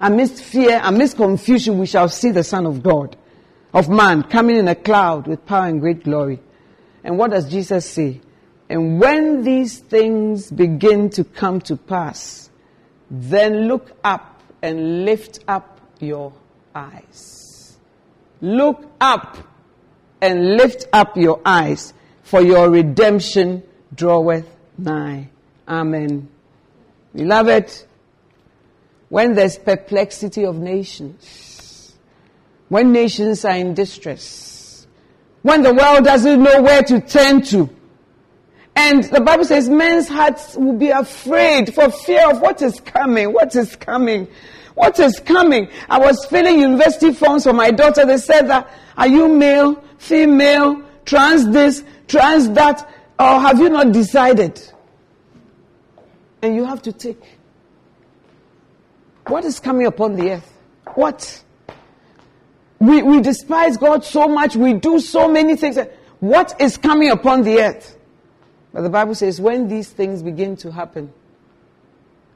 [0.00, 3.16] amidst fear, amidst confusion, we shall see the Son of God,
[3.72, 6.40] of man, coming in a cloud with power and great glory.
[7.02, 8.20] And what does Jesus say?
[8.70, 12.48] And when these things begin to come to pass,
[13.10, 16.32] then look up and lift up your
[16.74, 17.43] eyes.
[18.40, 19.38] Look up
[20.20, 23.62] and lift up your eyes, for your redemption
[23.94, 25.28] draweth nigh.
[25.68, 26.28] Amen.
[27.14, 27.72] Beloved,
[29.08, 31.94] when there's perplexity of nations,
[32.68, 34.86] when nations are in distress,
[35.42, 37.70] when the world doesn't know where to turn to,
[38.76, 43.32] and the Bible says men's hearts will be afraid for fear of what is coming,
[43.32, 44.26] what is coming,
[44.74, 45.68] what is coming.
[45.88, 48.04] I was filling university forms for my daughter.
[48.04, 53.92] They said that, are you male, female, trans this, trans that, or have you not
[53.92, 54.60] decided?
[56.42, 57.22] And you have to take.
[59.26, 60.52] What is coming upon the earth?
[60.94, 61.42] What?
[62.78, 64.56] We, we despise God so much.
[64.56, 65.78] We do so many things.
[66.20, 67.96] What is coming upon the earth?
[68.72, 71.12] But the Bible says, when these things begin to happen,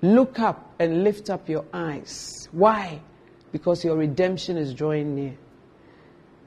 [0.02, 2.48] look up and lift up your eyes.
[2.52, 3.00] Why?
[3.52, 5.36] Because your redemption is drawing near.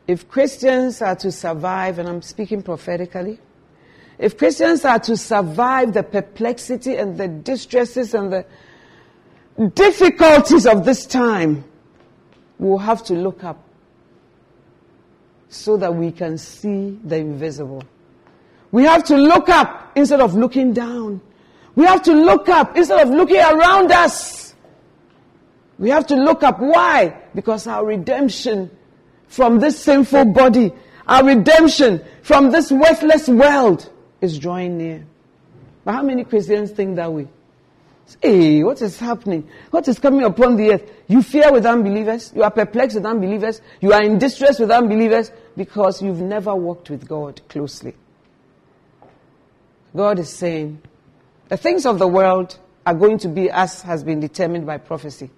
[0.08, 3.40] If Christians are to survive, and I'm speaking prophetically,
[4.18, 8.46] if Christians are to survive the perplexity and the distresses and the
[9.74, 11.64] difficulties of this time,
[12.60, 13.64] we'll have to look up
[15.50, 17.84] so that we can see the invisible.
[18.72, 21.22] We have to look up instead of looking down.
[21.76, 24.54] We have to look up instead of looking around us.
[25.80, 26.60] We have to look up.
[26.60, 27.18] Why?
[27.34, 28.70] Because our redemption
[29.28, 30.74] from this sinful body,
[31.08, 35.06] our redemption from this worthless world is drawing near.
[35.84, 37.28] But how many Christians think that way?
[38.22, 39.50] Hey, what is happening?
[39.72, 40.92] What is coming upon the earth?
[41.08, 42.32] You fear with unbelievers.
[42.36, 43.62] You are perplexed with unbelievers.
[43.80, 47.96] You are in distress with unbelievers because you've never walked with God closely.
[49.96, 50.82] God is saying,
[51.52, 55.30] the things of the world are going to be as has been determined by prophecy.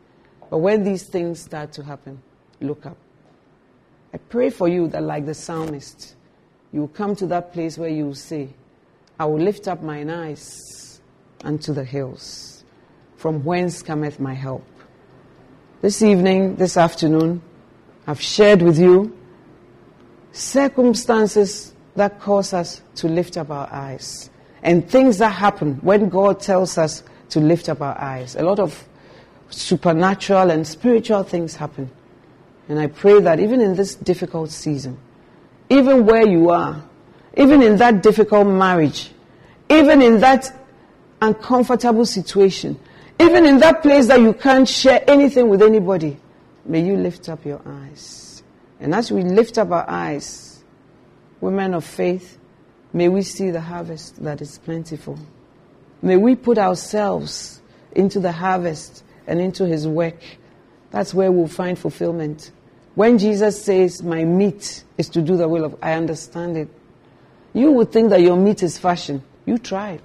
[0.47, 2.21] But when these things start to happen,
[2.61, 2.97] look up.
[4.13, 6.13] I pray for you that, like the psalmist,
[6.71, 8.49] you will come to that place where you will say,
[9.19, 11.01] I will lift up mine eyes
[11.43, 12.63] unto the hills,
[13.17, 14.67] from whence cometh my help.
[15.81, 17.41] This evening, this afternoon,
[18.05, 19.17] I've shared with you
[20.31, 24.29] circumstances that cause us to lift up our eyes
[24.63, 28.35] and things that happen when God tells us to lift up our eyes.
[28.35, 28.87] A lot of
[29.49, 31.91] supernatural and spiritual things happen.
[32.69, 34.97] And I pray that even in this difficult season,
[35.69, 36.81] even where you are,
[37.35, 39.11] even in that difficult marriage,
[39.69, 40.51] even in that
[41.21, 42.79] uncomfortable situation,
[43.19, 46.17] even in that place that you can't share anything with anybody,
[46.65, 48.43] may you lift up your eyes.
[48.79, 50.63] And as we lift up our eyes,
[51.41, 52.37] women of faith,
[52.93, 55.17] May we see the harvest that is plentiful.
[56.03, 60.21] May we put ourselves into the harvest and into his work.
[60.91, 62.51] That's where we'll find fulfillment.
[62.93, 66.69] When Jesus says, My meat is to do the will of, I understand it.
[67.53, 69.23] You would think that your meat is fashion.
[69.45, 69.99] You try.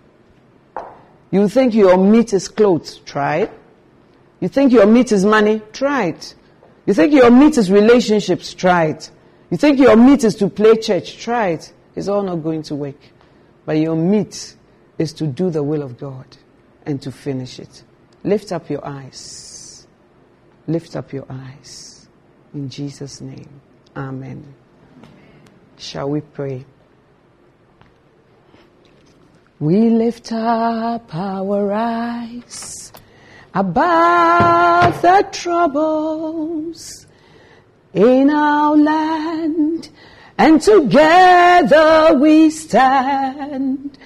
[1.31, 2.99] You think your meat is clothes.
[2.99, 3.53] Try it.
[4.41, 5.61] You think your meat is money.
[5.73, 6.35] Try it.
[6.87, 8.55] You think your meat is relationships.
[8.55, 9.11] Try it.
[9.51, 11.19] You think your meat is to play church.
[11.19, 11.73] Try it.
[11.99, 13.01] It's all not going to work.
[13.67, 14.55] But your meat
[14.99, 16.37] is to do the will of God
[16.87, 17.83] and to finish it.
[18.23, 19.89] Lift up your eyes.
[20.69, 22.09] Lift up your eyes.
[22.55, 23.61] In Jesus' name.
[23.97, 24.55] Amen.
[25.77, 26.65] Shall we pray?
[29.59, 32.93] We lift up our eyes
[33.53, 37.09] above the troubles
[37.93, 39.91] in our land
[40.39, 43.99] and together we stand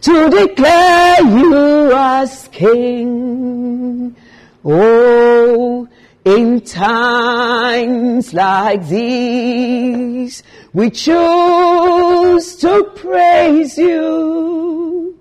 [0.00, 4.16] to declare you as King.
[4.64, 5.88] Oh,
[6.24, 15.18] in times like these, we choose to praise you.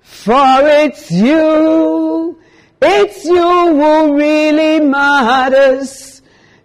[0.00, 2.38] For it's you,
[2.80, 6.13] it's you who really matters.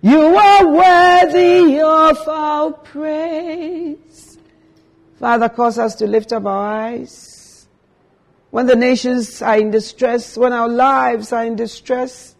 [0.01, 4.37] You are worthy of our praise.
[5.19, 7.67] Father, cause us to lift up our eyes
[8.51, 12.35] when the nations are in distress, when our lives are in distress,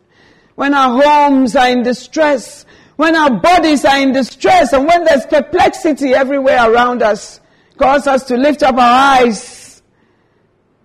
[0.55, 5.25] when our homes are in distress, when our bodies are in distress, and when there's
[5.25, 7.39] perplexity everywhere around us,
[7.77, 9.81] cause us to lift up our eyes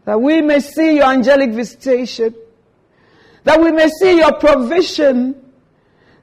[0.05, 2.35] that we may see your angelic visitation,
[3.45, 5.44] that we may see your provision,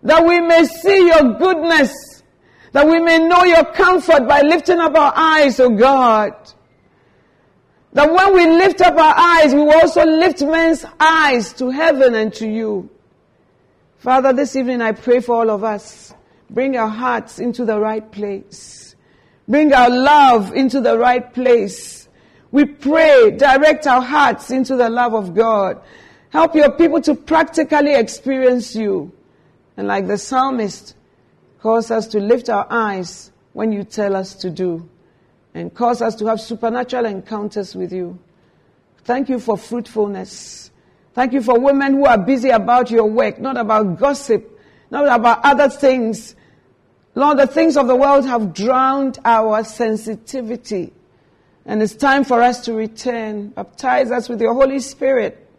[0.03, 2.23] that we may see your goodness,
[2.71, 6.33] that we may know your comfort by lifting up our eyes, O oh God.
[7.93, 12.15] That when we lift up our eyes, we will also lift men's eyes to heaven
[12.15, 12.89] and to you.
[13.97, 16.13] Father, this evening I pray for all of us.
[16.49, 18.95] Bring our hearts into the right place.
[19.47, 22.07] Bring our love into the right place.
[22.51, 25.81] We pray, direct our hearts into the love of God.
[26.29, 29.11] Help your people to practically experience you.
[29.77, 30.95] And like the psalmist,
[31.59, 34.89] cause us to lift our eyes when you tell us to do
[35.53, 38.19] and cause us to have supernatural encounters with you.
[39.03, 40.71] Thank you for fruitfulness.
[41.13, 44.59] Thank you for women who are busy about your work, not about gossip,
[44.89, 46.35] not about other things.
[47.15, 50.93] Lord, the things of the world have drowned our sensitivity.
[51.65, 53.49] And it's time for us to return.
[53.49, 55.50] Baptize us with your Holy Spirit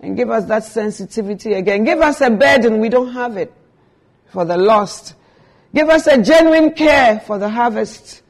[0.00, 1.84] and give us that sensitivity again.
[1.84, 3.52] Give us a burden, we don't have it,
[4.26, 5.14] for the lost.
[5.74, 8.22] Give us a genuine care for the harvest.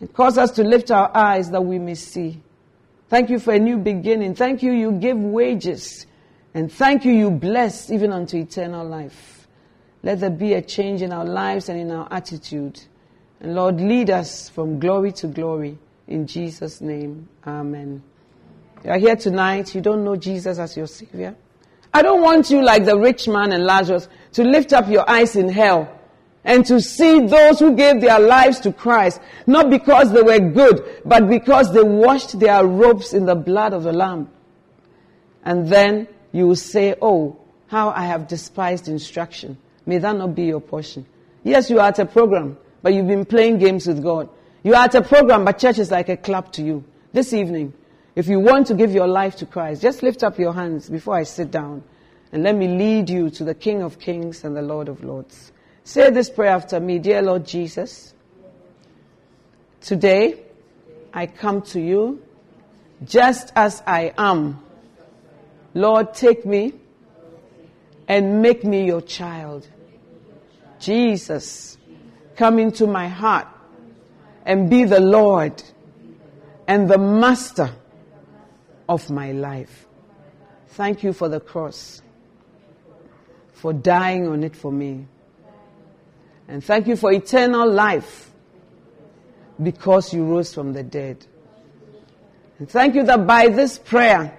[0.00, 2.42] And cause us to lift our eyes that we may see.
[3.08, 4.34] Thank you for a new beginning.
[4.34, 6.06] Thank you, you give wages.
[6.54, 9.46] And thank you, you bless even unto eternal life.
[10.02, 12.80] Let there be a change in our lives and in our attitude.
[13.40, 15.78] And Lord, lead us from glory to glory.
[16.08, 18.02] In Jesus' name, Amen.
[18.84, 21.36] You are here tonight, you don't know Jesus as your Savior.
[21.94, 25.36] I don't want you, like the rich man and Lazarus, to lift up your eyes
[25.36, 25.92] in hell
[26.44, 31.02] and to see those who gave their lives to Christ, not because they were good,
[31.04, 34.28] but because they washed their robes in the blood of the Lamb.
[35.44, 39.58] And then you will say, Oh, how I have despised instruction.
[39.86, 41.06] May that not be your portion.
[41.44, 44.28] Yes, you are at a program, but you've been playing games with God.
[44.62, 46.84] You are at a program, but church is like a club to you.
[47.12, 47.72] This evening,
[48.14, 51.14] if you want to give your life to Christ, just lift up your hands before
[51.14, 51.82] I sit down
[52.30, 55.52] and let me lead you to the King of Kings and the Lord of Lords.
[55.84, 58.14] Say this prayer after me Dear Lord Jesus,
[59.80, 60.42] today
[61.12, 62.22] I come to you
[63.04, 64.62] just as I am.
[65.74, 66.74] Lord, take me
[68.06, 69.66] and make me your child.
[70.78, 71.78] Jesus,
[72.36, 73.48] come into my heart
[74.44, 75.62] and be the Lord
[76.66, 77.74] and the master
[78.92, 79.86] of my life.
[80.68, 82.02] Thank you for the cross,
[83.54, 85.06] for dying on it for me.
[86.46, 88.30] And thank you for eternal life
[89.62, 91.24] because you rose from the dead.
[92.58, 94.38] And thank you that by this prayer,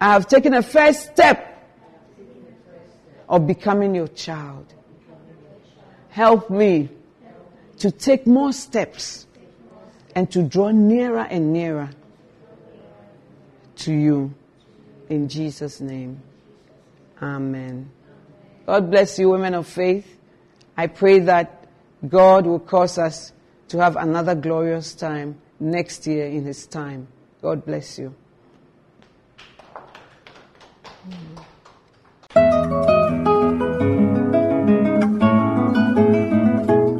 [0.00, 1.42] I have taken a first step
[3.28, 4.72] of becoming your child.
[6.10, 6.88] Help me
[7.78, 9.26] to take more steps
[10.14, 11.90] and to draw nearer and nearer
[13.76, 14.34] to you.
[15.08, 16.20] In Jesus' name.
[17.20, 17.90] Amen.
[18.66, 20.18] God bless you, women of faith.
[20.76, 21.68] I pray that
[22.06, 23.32] God will cause us
[23.68, 27.08] to have another glorious time next year in His time.
[27.40, 28.14] God bless you.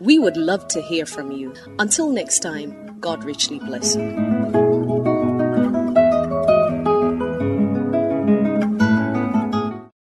[0.00, 1.54] We would love to hear from you.
[1.78, 4.63] Until next time, God richly bless you.